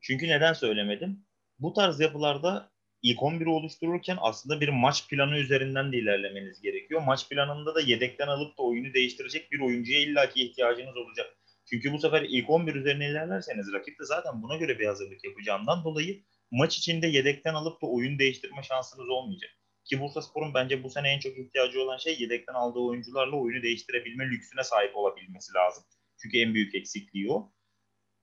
[0.00, 1.26] Çünkü neden söylemedim?
[1.58, 2.72] Bu tarz yapılarda
[3.06, 7.02] ilk 11'i oluştururken aslında bir maç planı üzerinden de ilerlemeniz gerekiyor.
[7.06, 11.26] Maç planında da yedekten alıp da oyunu değiştirecek bir oyuncuya illaki ihtiyacınız olacak.
[11.70, 15.84] Çünkü bu sefer ilk 11 üzerine ilerlerseniz rakip de zaten buna göre bir hazırlık yapacağından
[15.84, 19.50] dolayı maç içinde yedekten alıp da oyun değiştirme şansınız olmayacak.
[19.84, 23.62] Ki Bursa Spor'un bence bu sene en çok ihtiyacı olan şey yedekten aldığı oyuncularla oyunu
[23.62, 25.84] değiştirebilme lüksüne sahip olabilmesi lazım.
[26.22, 27.52] Çünkü en büyük eksikliği o.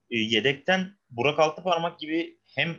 [0.09, 2.75] E, yedekten Burak Altıparmak gibi hem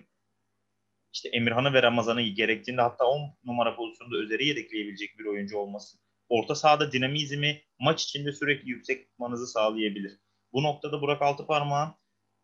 [1.15, 5.99] işte Emirhan'ı ve Ramazan'ı gerektiğinde hatta 10 numara pozisyonda Özer'i yedekleyebilecek bir oyuncu olması
[6.29, 10.19] orta sahada dinamizmi maç içinde sürekli yüksek tutmanızı sağlayabilir.
[10.53, 11.95] Bu noktada Burak Altıparmak'ın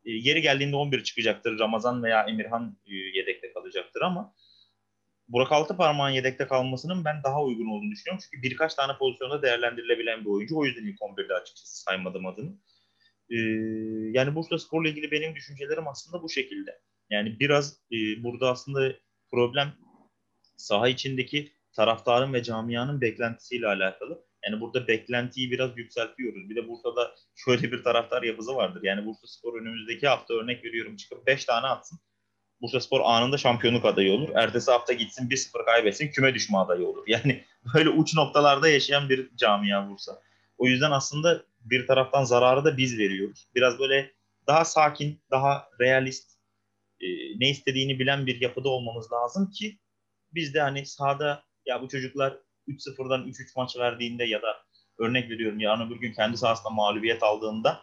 [0.04, 1.58] e, yeri geldiğinde 11 çıkacaktır.
[1.58, 4.34] Ramazan veya Emirhan e, yedekte kalacaktır ama
[5.28, 8.24] Burak Altıparmak'ın yedekte kalmasının ben daha uygun olduğunu düşünüyorum.
[8.24, 10.56] Çünkü birkaç tane pozisyonda değerlendirilebilen bir oyuncu.
[10.56, 12.58] O yüzden ilk 11'de açıkçası saymadım adını.
[13.30, 13.36] Ee,
[14.12, 16.80] yani Bursa Spor'la ilgili benim düşüncelerim aslında bu şekilde.
[17.10, 18.92] Yani biraz e, burada aslında
[19.30, 19.72] problem
[20.56, 24.24] saha içindeki taraftarın ve camianın beklentisiyle alakalı.
[24.44, 26.50] Yani burada beklentiyi biraz yükseltiyoruz.
[26.50, 28.80] Bir de Bursa'da şöyle bir taraftar yapısı vardır.
[28.82, 31.98] Yani Bursa Spor önümüzdeki hafta örnek veriyorum çıkıp 5 tane atsın.
[32.60, 34.28] Bursa Spor anında şampiyonluk adayı olur.
[34.34, 37.04] Ertesi hafta gitsin 1-0 kaybetsin küme düşme adayı olur.
[37.08, 37.44] Yani
[37.74, 40.22] böyle uç noktalarda yaşayan bir camia Bursa.
[40.58, 43.48] O yüzden aslında bir taraftan zararı da biz veriyoruz.
[43.54, 44.12] Biraz böyle
[44.46, 46.29] daha sakin, daha realist,
[47.00, 47.06] e,
[47.40, 49.78] ne istediğini bilen bir yapıda olmamız lazım ki
[50.34, 54.56] biz de hani sahada ya bu çocuklar 3-0'dan 3-3 maç verdiğinde ya da
[54.98, 57.80] örnek veriyorum yarın öbür gün kendi sahasında mağlubiyet aldığında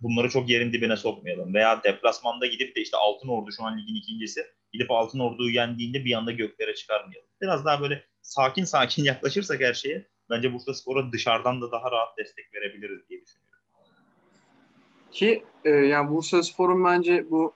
[0.00, 1.54] bunları çok yerin dibine sokmayalım.
[1.54, 6.04] Veya deplasmanda gidip de işte Altın Ordu şu an ligin ikincisi gidip Altın Ordu'yu yendiğinde
[6.04, 7.28] bir anda göklere çıkarmayalım.
[7.40, 12.18] Biraz daha böyle sakin sakin yaklaşırsak her şeye bence Bursa Spor'a dışarıdan da daha rahat
[12.18, 13.62] destek verebiliriz diye düşünüyorum.
[15.12, 17.54] Ki e, yani Bursa Spor'un bence bu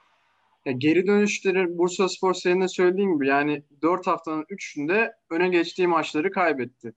[0.67, 5.87] ya geri dönüşleri Bursa Spor senin de söylediğin gibi yani 4 haftanın 3'ünde öne geçtiği
[5.87, 6.93] maçları kaybetti.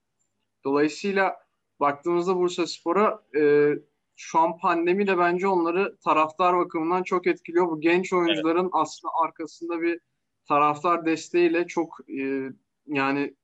[0.66, 1.36] Dolayısıyla
[1.80, 3.74] baktığımızda Bursa Spor'a e,
[4.16, 7.68] şu an pandemi de bence onları taraftar bakımından çok etkiliyor.
[7.68, 8.72] Bu genç oyuncuların evet.
[8.74, 10.00] aslında arkasında bir
[10.48, 12.50] taraftar desteğiyle çok e,
[12.88, 13.36] yani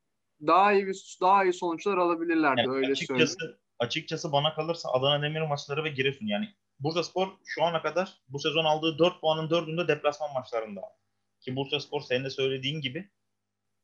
[0.47, 3.59] daha iyi bir daha iyi sonuçlar alabilirlerdi yani öyle açıkçası, söyleyeyim.
[3.79, 6.47] Açıkçası bana kalırsa Adana Demir maçları ve Giresun yani
[6.79, 10.81] Bursa Spor şu ana kadar bu sezon aldığı 4 puanın 4'ünde deplasman maçlarında.
[11.41, 13.09] Ki Bursa Spor senin de söylediğin gibi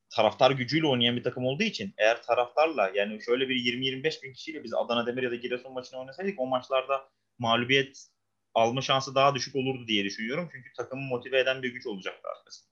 [0.09, 4.63] taraftar gücüyle oynayan bir takım olduğu için eğer taraftarla yani şöyle bir 20-25 bin kişiyle
[4.63, 8.07] biz Adana Demir ya da Giresun maçını oynasaydık o maçlarda mağlubiyet
[8.53, 10.49] alma şansı daha düşük olurdu diye düşünüyorum.
[10.51, 12.71] Çünkü takımı motive eden bir güç olacaktı arkasında.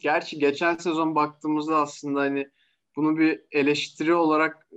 [0.00, 2.50] Gerçi geçen sezon baktığımızda aslında hani
[2.96, 4.68] bunu bir eleştiri olarak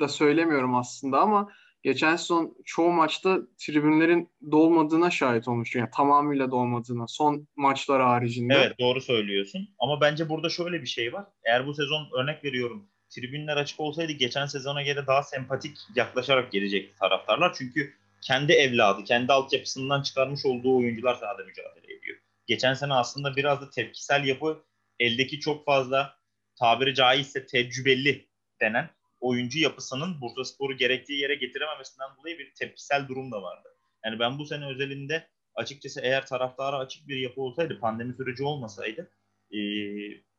[0.00, 1.52] da söylemiyorum aslında ama
[1.84, 5.74] geçen sezon çoğu maçta tribünlerin dolmadığına şahit olmuş.
[5.74, 7.06] Yani tamamıyla dolmadığına.
[7.08, 8.54] Son maçlar haricinde.
[8.54, 9.68] Evet doğru söylüyorsun.
[9.78, 11.24] Ama bence burada şöyle bir şey var.
[11.44, 16.98] Eğer bu sezon örnek veriyorum tribünler açık olsaydı geçen sezona göre daha sempatik yaklaşarak gelecekti
[16.98, 17.54] taraftarlar.
[17.58, 22.18] Çünkü kendi evladı, kendi altyapısından çıkarmış olduğu oyuncular sahada mücadele ediyor.
[22.46, 24.64] Geçen sene aslında biraz da tepkisel yapı
[25.00, 26.16] eldeki çok fazla
[26.58, 28.28] tabiri caizse tecrübeli
[28.60, 28.90] denen
[29.24, 33.68] oyuncu yapısının Bursa Spor'u gerektiği yere getirememesinden dolayı bir tepkisel durum da vardı.
[34.04, 39.10] Yani ben bu sene özelinde açıkçası eğer taraftara açık bir yapı olsaydı, pandemi süreci olmasaydı
[39.52, 39.58] e,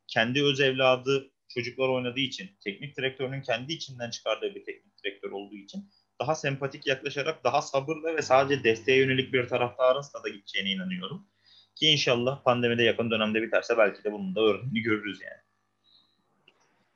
[0.07, 5.55] kendi öz evladı çocuklar oynadığı için, teknik direktörünün kendi içinden çıkardığı bir teknik direktör olduğu
[5.55, 5.89] için
[6.21, 11.27] daha sempatik yaklaşarak daha sabırla ve sadece desteğe yönelik bir taraftarın stada gideceğine inanıyorum.
[11.75, 15.41] Ki inşallah pandemide yakın dönemde biterse belki de bunun da örneğini görürüz yani.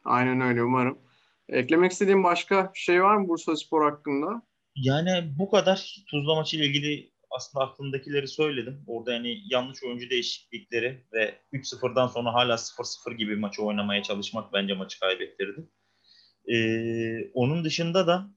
[0.06, 1.09] Aynen öyle umarım.
[1.52, 4.42] Eklemek istediğim başka şey var mı Bursa Spor hakkında?
[4.76, 8.84] Yani bu kadar Tuzla maçı ile ilgili aslında aklımdakileri söyledim.
[8.88, 14.74] Orada yani yanlış oyuncu değişiklikleri ve 3-0'dan sonra hala 0-0 gibi maçı oynamaya çalışmak bence
[14.74, 15.70] maçı kaybettirdi.
[16.48, 18.30] Ee, onun dışında da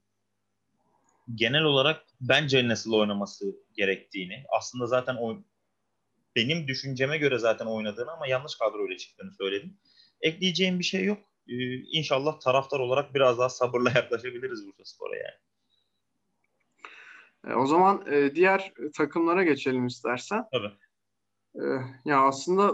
[1.34, 3.44] genel olarak bence nasıl oynaması
[3.76, 5.38] gerektiğini aslında zaten o
[6.36, 9.78] benim düşünceme göre zaten oynadığını ama yanlış kadroyla çıktığını söyledim.
[10.20, 11.31] Ekleyeceğim bir şey yok.
[11.48, 15.38] Ee, inşallah taraftar olarak biraz daha sabırla yaklaşabiliriz Bursa Spor'a yani.
[17.46, 20.44] E, o zaman e, diğer takımlara geçelim istersen.
[20.52, 20.72] Tabii.
[21.54, 21.64] E,
[22.04, 22.72] ya aslında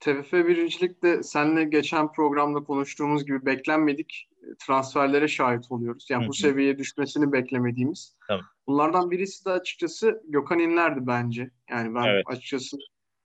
[0.00, 4.28] TFF birincilikte seninle geçen programda konuştuğumuz gibi beklenmedik
[4.66, 6.06] transferlere şahit oluyoruz.
[6.10, 6.28] Yani Hı-hı.
[6.28, 8.16] bu seviyeye düşmesini beklemediğimiz.
[8.28, 8.42] Tabii.
[8.66, 11.50] Bunlardan birisi de açıkçası Gökhan İnler'di bence.
[11.70, 12.24] Yani ben evet.
[12.26, 12.76] açıkçası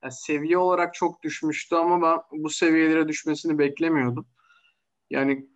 [0.03, 4.27] yani seviye olarak çok düşmüştü ama ben bu seviyelere düşmesini beklemiyordum.
[5.09, 5.47] Yani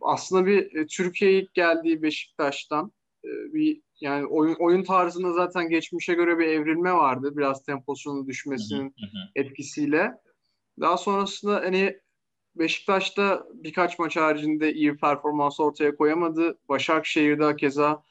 [0.00, 2.92] aslında bir Türkiye'ye ilk geldiği Beşiktaş'tan
[3.24, 7.36] bir yani oyun, oyun tarzında zaten geçmişe göre bir evrilme vardı.
[7.36, 8.94] Biraz temposunun düşmesinin
[9.34, 10.12] etkisiyle.
[10.80, 12.00] Daha sonrasında hani
[12.56, 16.58] Beşiktaş'ta birkaç maç haricinde iyi performans ortaya koyamadı.
[16.68, 18.02] Başakşehir'de keza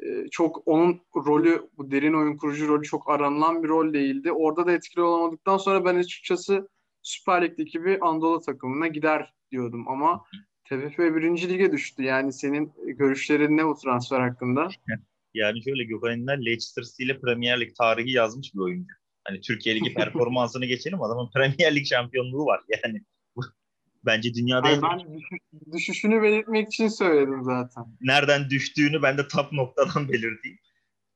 [0.00, 4.32] e, çok onun rolü, bu derin oyun kurucu rolü çok aranılan bir rol değildi.
[4.32, 6.68] Orada da etkili olamadıktan sonra ben açıkçası
[7.02, 10.24] Süper Lig'deki bir Anadolu takımına gider diyordum ama
[10.64, 12.02] TFF birinci lige düştü.
[12.02, 14.68] Yani senin görüşlerin ne bu transfer hakkında?
[15.34, 18.94] Yani şöyle Gökhan İnler Leicester City Premier Lig tarihi yazmış bir oyuncu.
[19.24, 22.60] Hani Türkiye Ligi performansını geçelim adamın Premier Lig şampiyonluğu var.
[22.68, 23.00] Yani
[24.04, 25.20] bence dünyada Hayır, ben
[25.72, 27.84] düşüşünü belirtmek için söyledim zaten.
[28.00, 30.58] Nereden düştüğünü ben de top noktadan belirteyim.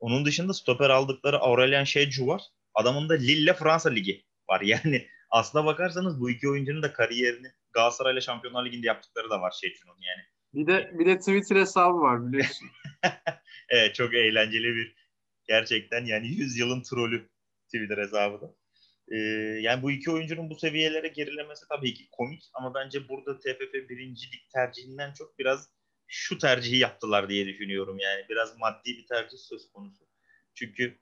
[0.00, 2.42] Onun dışında stoper aldıkları Aurelien Şecu var.
[2.74, 4.60] Adamın da Lille Fransa Ligi var.
[4.60, 9.54] Yani aslına bakarsanız bu iki oyuncunun da kariyerini Galatasaray ile Şampiyonlar Ligi'nde yaptıkları da var
[9.60, 10.22] Şecu'nun yani.
[10.54, 12.68] Bir de bir de Twitter hesabı var biliyorsun.
[13.68, 14.94] evet çok eğlenceli bir
[15.48, 17.28] gerçekten yani 100 yılın trolü
[17.66, 18.54] Twitter hesabı da.
[19.12, 19.16] Ee,
[19.60, 24.50] yani bu iki oyuncunun bu seviyelere gerilemesi tabii ki komik ama bence burada TFF birincilik
[24.50, 25.70] tercihinden çok biraz
[26.06, 30.04] şu tercihi yaptılar diye düşünüyorum yani biraz maddi bir tercih söz konusu.
[30.54, 30.98] Çünkü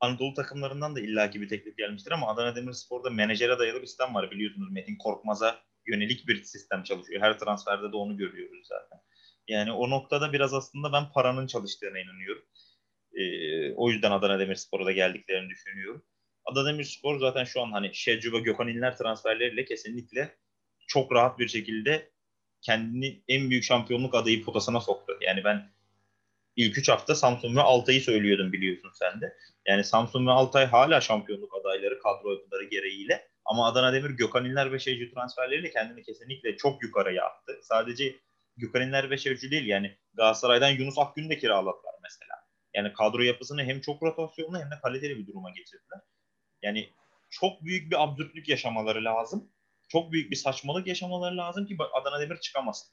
[0.00, 4.30] Anadolu takımlarından da illaki bir teklif gelmiştir ama Adana Demirspor'da menajere dayalı bir sistem var
[4.30, 4.70] biliyorsunuz.
[4.70, 7.22] Metin Korkmaz'a yönelik bir sistem çalışıyor.
[7.22, 8.98] Her transferde de onu görüyoruz zaten.
[9.48, 12.44] Yani o noktada biraz aslında ben paranın çalıştığına inanıyorum.
[13.14, 16.04] Ee, o yüzden Adana Demirspor'a da geldiklerini düşünüyorum.
[16.44, 20.36] Adana Demirspor zaten şu an hani Şecu ve Gökhan İnler transferleriyle kesinlikle
[20.86, 22.10] çok rahat bir şekilde
[22.60, 25.18] kendini en büyük şampiyonluk adayı potasına soktu.
[25.20, 25.72] Yani ben
[26.56, 29.36] ilk üç hafta Samsun ve Altay'ı söylüyordum biliyorsun sen de.
[29.66, 33.31] Yani Samsun ve Altay hala şampiyonluk adayları kadro yapıları gereğiyle.
[33.44, 37.60] Ama Adana Demir Gökhan İnler ve Şevcu transferleriyle kendini kesinlikle çok yukarıya attı.
[37.62, 38.16] Sadece
[38.56, 42.34] Gökhan İnler ve Şevcu değil yani Galatasaray'dan Yunus Akgün de kiraladılar mesela.
[42.74, 46.00] Yani kadro yapısını hem çok rotasyonlu hem de kaliteli bir duruma getirdiler.
[46.62, 46.90] Yani
[47.30, 49.52] çok büyük bir absürtlük yaşamaları lazım.
[49.88, 52.92] Çok büyük bir saçmalık yaşamaları lazım ki Adana Demir çıkamasın.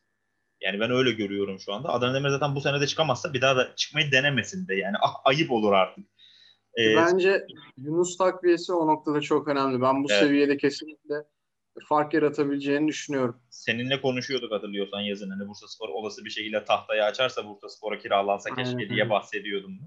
[0.62, 1.90] Yani ben öyle görüyorum şu anda.
[1.90, 4.76] Adana Demir zaten bu sene de çıkamazsa bir daha da çıkmayı denemesin de.
[4.76, 6.06] Yani ah, ayıp olur artık.
[6.80, 7.46] Ee, Bence
[7.78, 9.82] Yunus takviyesi o noktada çok önemli.
[9.82, 10.20] Ben bu evet.
[10.20, 11.16] seviyede kesinlikle
[11.90, 13.42] fark yaratabileceğini düşünüyorum.
[13.50, 15.30] Seninle konuşuyorduk hatırlıyorsan yazın.
[15.30, 18.90] Hani Bursa Spor olası bir şekilde tahtayı açarsa Bursa Spor'a kiralansa keşke Aynen.
[18.90, 19.80] diye bahsediyordum.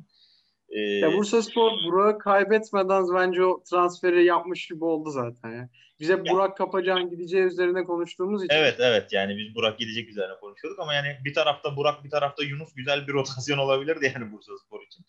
[0.69, 5.51] Ee, ya Bursa Spor Burak'ı kaybetmeden bence o transferi yapmış gibi oldu zaten.
[5.51, 5.69] Ya.
[6.01, 6.25] Bize ya.
[6.25, 8.55] Burak Kapacan gideceği üzerine konuştuğumuz için.
[8.55, 12.45] Evet evet yani biz Burak gidecek üzerine konuşuyorduk ama yani bir tarafta Burak bir tarafta
[12.45, 15.05] Yunus güzel bir rotasyon olabilirdi yani Bursa Spor için.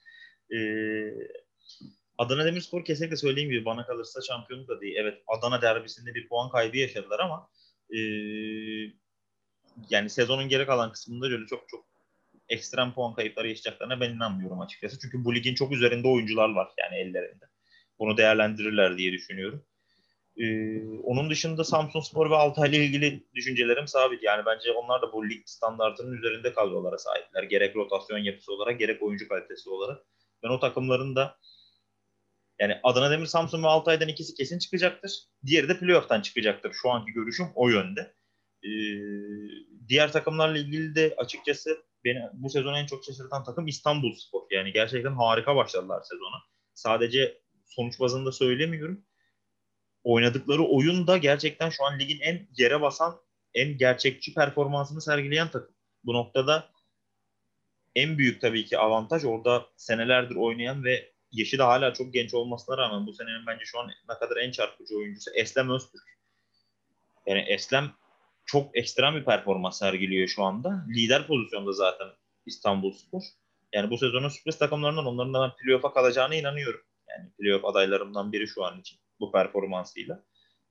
[0.51, 0.57] Ee,
[2.17, 4.95] Adana Demirspor kesinlikle söylediğim gibi bana kalırsa şampiyonluk da değil.
[4.97, 7.49] Evet Adana derbisinde bir puan kaybı yaşadılar ama
[7.89, 7.99] e,
[9.89, 11.85] yani sezonun geri kalan kısmında öyle çok çok
[12.49, 14.99] ekstrem puan kayıpları yaşayacaklarına ben inanmıyorum açıkçası.
[14.99, 17.45] Çünkü bu ligin çok üzerinde oyuncular var yani ellerinde.
[17.99, 19.65] Bunu değerlendirirler diye düşünüyorum.
[20.37, 24.23] Ee, onun dışında Samsun Spor ve Altay ile ilgili düşüncelerim sabit.
[24.23, 27.43] Yani bence onlar da bu lig standartının üzerinde kadrolara sahipler.
[27.43, 30.05] Gerek rotasyon yapısı olarak gerek oyuncu kalitesi olarak.
[30.43, 31.37] Ben o takımların da
[32.63, 35.11] yani Adana Demir, Samsun ve Altay'dan ikisi kesin çıkacaktır.
[35.45, 36.73] Diğeri de playoff'tan çıkacaktır.
[36.73, 38.15] Şu anki görüşüm o yönde.
[38.63, 38.69] Ee,
[39.87, 44.41] diğer takımlarla ilgili de açıkçası beni bu sezon en çok şaşırtan takım İstanbul Spor.
[44.51, 46.35] Yani gerçekten harika başladılar sezona.
[46.73, 49.05] Sadece sonuç bazında söylemiyorum.
[50.03, 53.21] Oynadıkları oyun da gerçekten şu an ligin en yere basan,
[53.53, 55.75] en gerçekçi performansını sergileyen takım.
[56.03, 56.69] Bu noktada
[57.95, 62.77] en büyük tabii ki avantaj orada senelerdir oynayan ve yaşı da hala çok genç olmasına
[62.77, 66.03] rağmen bu senenin bence şu an ne kadar en çarpıcı oyuncusu Eslem Öztürk.
[67.25, 67.91] Yani Eslem
[68.45, 70.85] çok ekstrem bir performans sergiliyor şu anda.
[70.95, 72.07] Lider pozisyonda zaten
[72.45, 73.21] İstanbul Spor.
[73.73, 76.81] Yani bu sezonun sürpriz takımlarından onların da ben playoff'a kalacağına inanıyorum.
[77.09, 80.23] Yani playoff adaylarımdan biri şu an için bu performansıyla.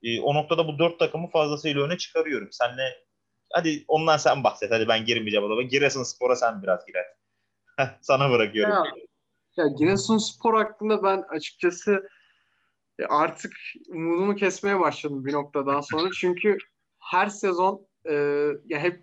[0.02, 2.48] E, o noktada bu dört takımı fazlasıyla öne çıkarıyorum.
[2.52, 3.04] Senle
[3.52, 4.70] hadi ondan sen bahset.
[4.72, 5.62] Hadi ben girmeyeceğim adama.
[5.62, 7.06] Giresun Spor'a sen biraz girer.
[8.00, 8.72] Sana bırakıyorum.
[8.72, 8.92] Ya,
[9.56, 12.08] ya Giresun Spor hakkında ben açıkçası
[12.98, 13.52] e, artık
[13.88, 16.10] umudumu kesmeye başladım bir noktadan sonra.
[16.20, 16.58] Çünkü
[16.98, 18.14] her sezon e,
[18.64, 19.02] ya hep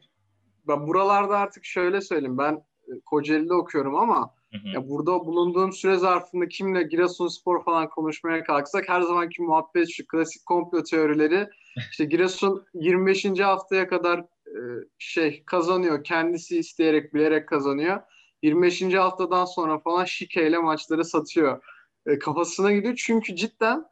[0.68, 2.54] ben buralarda artık şöyle söyleyeyim ben
[2.88, 4.68] e, Kocaeli'de okuyorum ama hı hı.
[4.68, 10.46] ya burada bulunduğum süre zarfında kimle Giresunspor falan konuşmaya kalksak her zamanki muhabbet şu klasik
[10.46, 11.48] komplo teorileri
[11.92, 13.26] işte Giresun 25.
[13.40, 14.62] haftaya kadar e,
[14.98, 18.02] şey kazanıyor kendisi isteyerek bilerek kazanıyor
[18.44, 18.94] 25.
[18.94, 21.64] haftadan sonra falan şikeyle maçları satıyor
[22.06, 23.86] e, kafasına gidiyor çünkü cidden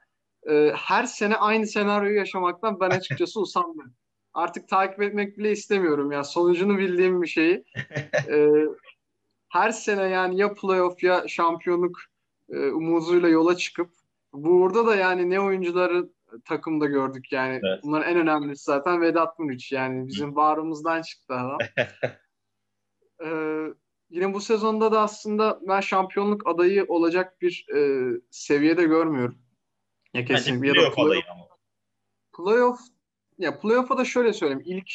[0.50, 3.94] e, her sene aynı senaryoyu yaşamaktan ben açıkçası usandım.
[4.34, 6.24] Artık takip etmek bile istemiyorum ya.
[6.24, 7.64] Sonucunu bildiğim bir şeyi.
[8.30, 8.48] e,
[9.50, 11.98] her sene yani ya playoff ya şampiyonluk
[12.50, 13.90] e, umuduyla yola çıkıp
[14.34, 16.10] burada da yani ne oyuncuları
[16.46, 17.60] takımda gördük yani.
[17.64, 17.80] Evet.
[17.84, 21.58] Bunların en önemlisi zaten Vedat Muriç yani bizim varımızdan çıktı adam.
[23.26, 23.74] ee,
[24.10, 29.38] yine bu sezonda da aslında ben şampiyonluk adayı olacak bir e, seviyede görmüyorum.
[30.14, 31.48] Ya kesin bir playoff adayı ama.
[32.38, 32.80] Playoff
[33.38, 34.64] ya playoff'a da şöyle söyleyeyim.
[34.66, 34.92] İlk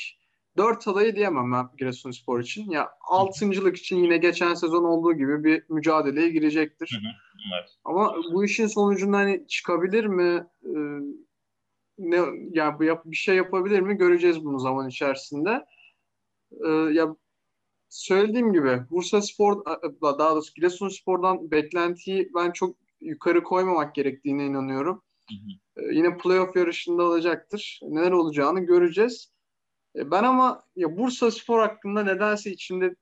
[0.56, 2.70] dört adayı diyemem ben Giresunspor için.
[2.70, 7.00] Ya altıncılık için yine geçen sezon olduğu gibi bir mücadeleye girecektir.
[7.02, 7.12] Hı hı,
[7.52, 7.70] evet.
[7.84, 10.46] Ama bu işin sonucunda hani çıkabilir mi?
[10.64, 10.70] Ee,
[11.98, 12.20] ne
[12.50, 13.96] yani bu yap, bir şey yapabilir mi?
[13.96, 15.64] Göreceğiz bunu zaman içerisinde.
[16.66, 17.16] Ee, ya
[17.92, 19.64] söylediğim gibi Bursa Spor
[20.02, 25.02] daha doğrusu Giresunspor'dan beklentiyi ben çok yukarı koymamak gerektiğine inanıyorum.
[25.28, 25.82] Hı hı.
[25.82, 27.80] Ee, yine playoff yarışında olacaktır.
[27.82, 29.32] Neler olacağını göreceğiz.
[29.96, 32.94] Ee, ben ama ya Bursa Spor hakkında nedense içinde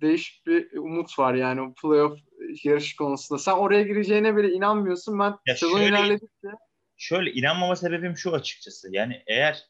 [0.00, 2.18] değişik bir umut var yani o playoff
[2.64, 3.38] yarışı konusunda.
[3.38, 5.18] Sen oraya gireceğine bile inanmıyorsun.
[5.18, 6.48] Ben ya sezon şöyle, ilerledikçe...
[6.96, 8.88] Şöyle inanmama sebebim şu açıkçası.
[8.92, 9.64] Yani eğer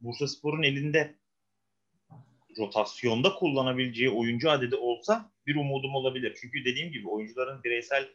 [0.00, 1.18] Bursa Spor'un elinde
[2.58, 6.38] rotasyonda kullanabileceği oyuncu adedi olsa bir umudum olabilir.
[6.40, 8.08] Çünkü dediğim gibi oyuncuların bireysel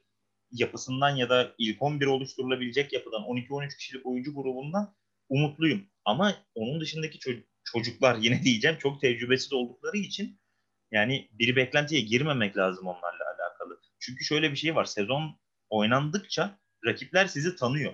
[0.51, 4.95] yapısından ya da ilk 11 oluşturulabilecek yapıdan 12-13 kişilik oyuncu grubundan
[5.29, 5.87] umutluyum.
[6.05, 10.39] Ama onun dışındaki ço- çocuklar yine diyeceğim çok tecrübesiz oldukları için
[10.91, 13.79] yani bir beklentiye girmemek lazım onlarla alakalı.
[13.99, 14.85] Çünkü şöyle bir şey var.
[14.85, 17.93] Sezon oynandıkça rakipler sizi tanıyor.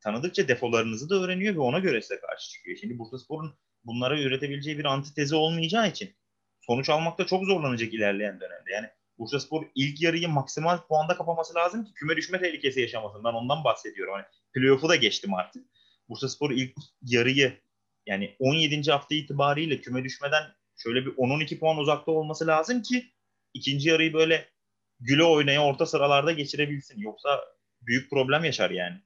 [0.00, 2.78] Tanıdıkça defolarınızı da öğreniyor ve ona göre size karşı çıkıyor.
[2.80, 3.54] Şimdi Bursaspor'un
[3.88, 6.14] bunlara üretebileceği bir antitezi olmayacağı için
[6.60, 8.72] sonuç almakta çok zorlanacak ilerleyen dönemde.
[8.72, 13.24] Yani Bursaspor ilk yarıyı maksimal puanda kapaması lazım ki küme düşme tehlikesi yaşamasın.
[13.24, 14.14] Ben ondan bahsediyorum.
[14.14, 15.66] Hani playoff'u da geçtim artık.
[16.08, 17.60] Bursaspor ilk yarıyı
[18.06, 18.90] yani 17.
[18.90, 20.42] hafta itibariyle küme düşmeden
[20.76, 23.12] şöyle bir 10-12 puan uzakta olması lazım ki
[23.54, 24.48] ikinci yarıyı böyle
[25.00, 27.00] güle oynaya orta sıralarda geçirebilsin.
[27.00, 27.44] Yoksa
[27.82, 28.96] büyük problem yaşar yani.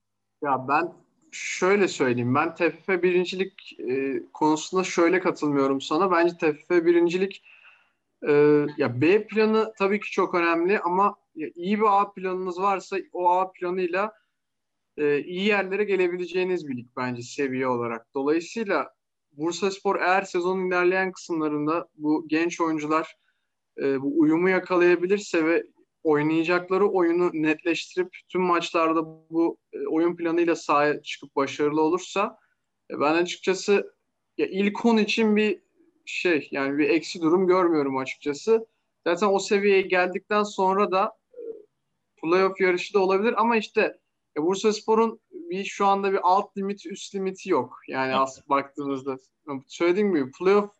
[0.43, 0.93] Ya ben
[1.33, 2.35] şöyle söyleyeyim.
[2.35, 6.11] Ben TFF birincilik e, konusunda şöyle katılmıyorum sana.
[6.11, 7.43] Bence TFF birincilik
[8.29, 13.31] ee, ya B planı tabii ki çok önemli ama iyi bir A planınız varsa o
[13.31, 14.13] A planıyla
[14.97, 18.15] e, iyi yerlere gelebileceğiniz bir lig bence seviye olarak.
[18.15, 18.95] Dolayısıyla
[19.33, 23.17] Bursa Spor eğer sezonun ilerleyen kısımlarında bu genç oyuncular
[23.79, 25.67] e, bu uyumu yakalayabilirse ve
[26.05, 32.39] oynayacakları oyunu netleştirip tüm maçlarda bu e, oyun planıyla sahaya çıkıp başarılı olursa
[32.91, 33.95] e, ben açıkçası
[34.39, 35.63] ya ilk 10 için bir
[36.05, 38.67] şey yani bir eksi durum görmüyorum açıkçası.
[39.07, 41.41] Zaten o seviyeye geldikten sonra da e,
[42.23, 43.99] playoff yarışı da olabilir ama işte
[44.37, 47.79] e, Bursa Spor'un bir şu anda bir alt limiti üst limiti yok.
[47.89, 49.17] Yani as baktığınızda
[49.67, 50.71] söylediğim gibi playoff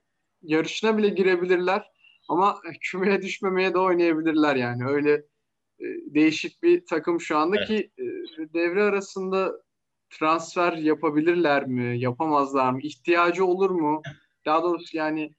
[0.43, 1.93] yarışına bile girebilirler.
[2.33, 4.85] Ama kümeye düşmemeye de oynayabilirler yani.
[4.87, 5.13] Öyle
[5.81, 7.69] e, değişik bir takım şu anda evet.
[7.69, 8.05] ki e,
[8.55, 9.53] devre arasında
[10.11, 12.81] transfer yapabilirler mi, yapamazlar mı?
[12.83, 14.03] İhtiyacı olur mu?
[14.47, 15.35] Daha doğrusu yani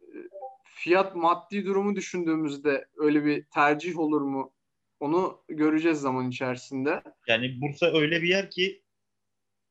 [0.00, 0.16] e,
[0.64, 4.52] fiyat maddi durumu düşündüğümüzde öyle bir tercih olur mu?
[5.00, 7.02] Onu göreceğiz zaman içerisinde.
[7.26, 8.82] Yani Bursa öyle bir yer ki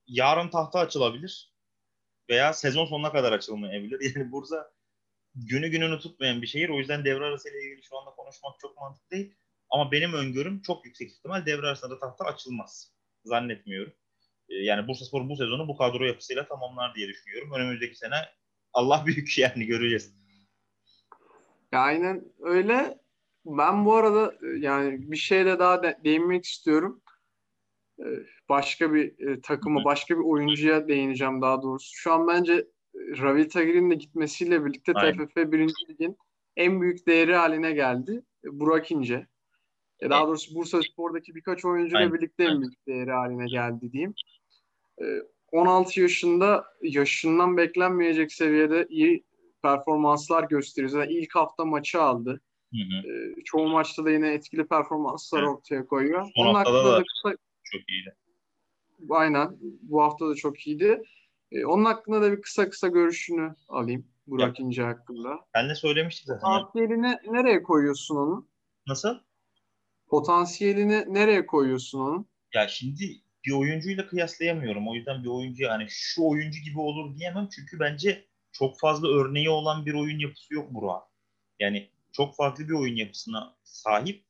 [0.07, 1.53] yarın tahta açılabilir
[2.29, 3.99] veya sezon sonuna kadar açılmayabilir.
[4.15, 4.74] Yani Bursa
[5.35, 6.69] günü gününü tutmayan bir şehir.
[6.69, 9.33] O yüzden devre arası ile ilgili şu anda konuşmak çok mantıklı değil.
[9.69, 12.91] Ama benim öngörüm çok yüksek ihtimal devre arasında tahta açılmaz.
[13.25, 13.93] Zannetmiyorum.
[14.49, 17.51] Ee, yani Bursa Spor bu sezonu bu kadro yapısıyla tamamlar diye düşünüyorum.
[17.51, 18.15] Önümüzdeki sene
[18.73, 20.15] Allah büyük yani göreceğiz.
[21.71, 22.97] Ya aynen öyle.
[23.45, 27.01] Ben bu arada e, yani bir şeyle daha de, değinmek istiyorum.
[27.99, 28.03] Ee,
[28.49, 31.95] başka bir e, takıma, başka bir oyuncuya değineceğim daha doğrusu.
[31.95, 32.65] Şu an bence e,
[33.07, 35.27] Ravi Tagir'in de gitmesiyle birlikte Aynen.
[35.27, 35.73] TFF 1.
[35.89, 36.17] Lig'in
[36.55, 38.23] en büyük değeri haline geldi.
[38.43, 39.27] Burak İnce.
[40.01, 44.13] Daha doğrusu Bursa Spor'daki birkaç oyuncuyla birlikte en büyük değeri haline geldi diyeyim.
[45.51, 49.23] 16 yaşında yaşından beklenmeyecek seviyede iyi
[49.61, 51.03] performanslar gösteriyor.
[51.03, 52.41] Yani ilk hafta maçı aldı.
[52.73, 53.33] Hı hı.
[53.45, 55.49] çoğu maçta da yine etkili performanslar evet.
[55.49, 56.31] ortaya koyuyor.
[56.35, 57.37] Son Onun hakkında da, da kısa...
[57.63, 58.15] çok iyiydi.
[59.09, 59.57] Aynen.
[59.61, 61.01] Bu hafta da çok iyiydi.
[61.67, 64.07] Onun hakkında da bir kısa kısa görüşünü alayım.
[64.27, 64.65] Burak ya.
[64.65, 65.39] İnce hakkında.
[65.53, 66.41] Ben de söylemiştim zaten.
[66.41, 68.47] Potansiyelini nereye koyuyorsun onu?
[68.87, 69.19] Nasıl?
[70.07, 72.25] Potansiyelini nereye koyuyorsun onu?
[72.53, 73.03] Ya şimdi
[73.45, 74.87] bir oyuncuyla kıyaslayamıyorum.
[74.87, 77.49] O yüzden bir oyuncu yani şu oyuncu gibi olur diyemem.
[77.55, 81.03] Çünkü bence çok fazla örneği olan bir oyun yapısı yok Burak.
[81.59, 84.25] Yani çok farklı bir oyun yapısına sahip.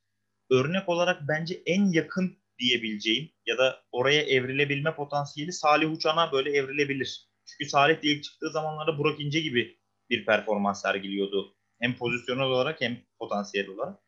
[0.49, 7.29] Örnek olarak bence en yakın diyebileceğim ya da oraya evrilebilme potansiyeli Salih Uçan'a böyle evrilebilir.
[7.45, 9.79] Çünkü Salih ilk çıktığı zamanlarda Burak İnce gibi
[10.09, 11.55] bir performans sergiliyordu.
[11.79, 13.99] Hem pozisyonel olarak hem potansiyel olarak.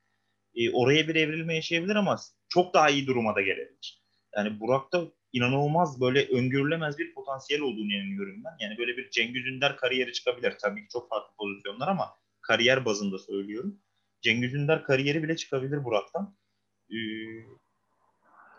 [0.56, 2.20] E, oraya bir evrilme yaşayabilir ama
[2.50, 4.04] çok daha iyi duruma da gelebilir.
[4.36, 8.66] Yani Burak'ta inanılmaz böyle öngörülemez bir potansiyel olduğunu inanıyorum ben.
[8.66, 10.54] Yani böyle bir Cengiz Ünder kariyeri çıkabilir.
[10.62, 12.10] Tabii ki çok farklı pozisyonlar ama
[12.42, 13.82] kariyer bazında söylüyorum.
[14.22, 16.38] Cengiz Ünder kariyeri bile çıkabilir Burak'tan.
[16.92, 16.96] Ee,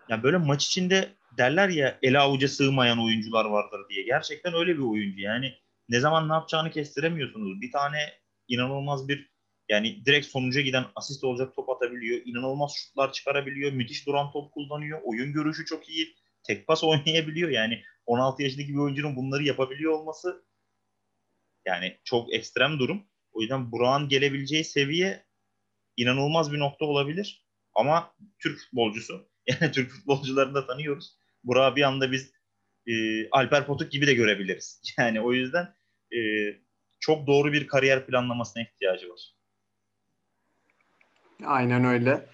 [0.09, 4.04] yani böyle maç içinde derler ya ele avuca sığmayan oyuncular vardır diye.
[4.04, 5.20] Gerçekten öyle bir oyuncu.
[5.20, 5.54] Yani
[5.88, 7.61] ne zaman ne yapacağını kestiremiyorsunuz.
[7.61, 7.98] Bir tane
[8.48, 9.30] inanılmaz bir
[9.68, 12.20] yani direkt sonuca giden asist olacak top atabiliyor.
[12.24, 13.72] İnanılmaz şutlar çıkarabiliyor.
[13.72, 15.00] Müthiş duran top kullanıyor.
[15.04, 16.14] Oyun görüşü çok iyi.
[16.42, 17.50] Tek pas oynayabiliyor.
[17.50, 20.44] Yani 16 yaşındaki bir oyuncunun bunları yapabiliyor olması
[21.66, 23.06] yani çok ekstrem durum.
[23.32, 25.24] O yüzden Burak'ın gelebileceği seviye
[25.96, 27.44] inanılmaz bir nokta olabilir.
[27.74, 29.28] Ama Türk futbolcusu.
[29.49, 31.16] Yani Türk futbolcularını da tanıyoruz.
[31.44, 32.32] Burak'ı bir anda biz
[32.86, 32.92] e,
[33.30, 34.82] Alper Potuk gibi de görebiliriz.
[34.99, 35.74] Yani o yüzden
[36.12, 36.20] e,
[37.01, 39.34] çok doğru bir kariyer planlamasına ihtiyacı var.
[41.44, 42.28] Aynen öyle.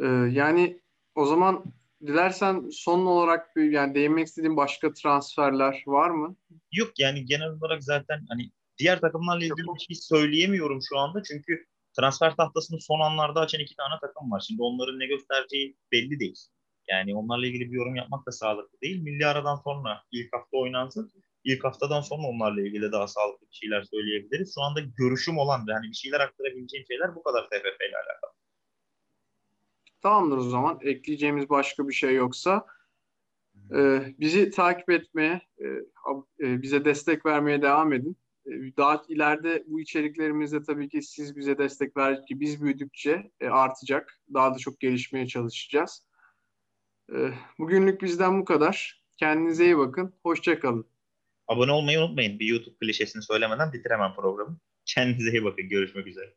[0.00, 0.80] Ee, yani
[1.14, 1.64] o zaman
[2.06, 6.36] dilersen son olarak bir yani değinmek istediğin başka transferler var mı?
[6.72, 11.66] Yok yani genel olarak zaten hani diğer takımlarla ilgili bir şey söyleyemiyorum şu anda çünkü
[11.96, 14.44] transfer tahtasını son anlarda açan iki tane takım var.
[14.46, 16.38] Şimdi onların ne göstereceği belli değil.
[16.88, 19.02] Yani onlarla ilgili bir yorum yapmak da sağlıklı değil.
[19.02, 21.12] Milli aradan sonra ilk hafta oynansın.
[21.44, 24.54] İlk haftadan sonra onlarla ilgili daha sağlıklı bir şeyler söyleyebiliriz.
[24.54, 28.32] Şu anda görüşüm olan yani bir şeyler aktarabileceğim şeyler bu kadar TFF ile alakalı.
[30.02, 30.78] Tamamdır o zaman.
[30.82, 32.66] Ekleyeceğimiz başka bir şey yoksa
[33.70, 35.66] e, bizi takip etmeye, e,
[36.40, 38.16] e, bize destek vermeye devam edin.
[38.46, 44.20] E, daha ileride bu içeriklerimizde tabii ki siz bize destek verdikçe biz büyüdükçe e, artacak.
[44.34, 46.06] Daha da çok gelişmeye çalışacağız.
[47.12, 47.16] E,
[47.58, 49.04] bugünlük bizden bu kadar.
[49.16, 50.14] Kendinize iyi bakın.
[50.22, 50.86] Hoşçakalın.
[51.48, 52.38] Abone olmayı unutmayın.
[52.38, 54.58] Bir YouTube klişesini söylemeden bitiremem programı.
[54.84, 55.68] Kendinize iyi bakın.
[55.68, 56.34] Görüşmek üzere.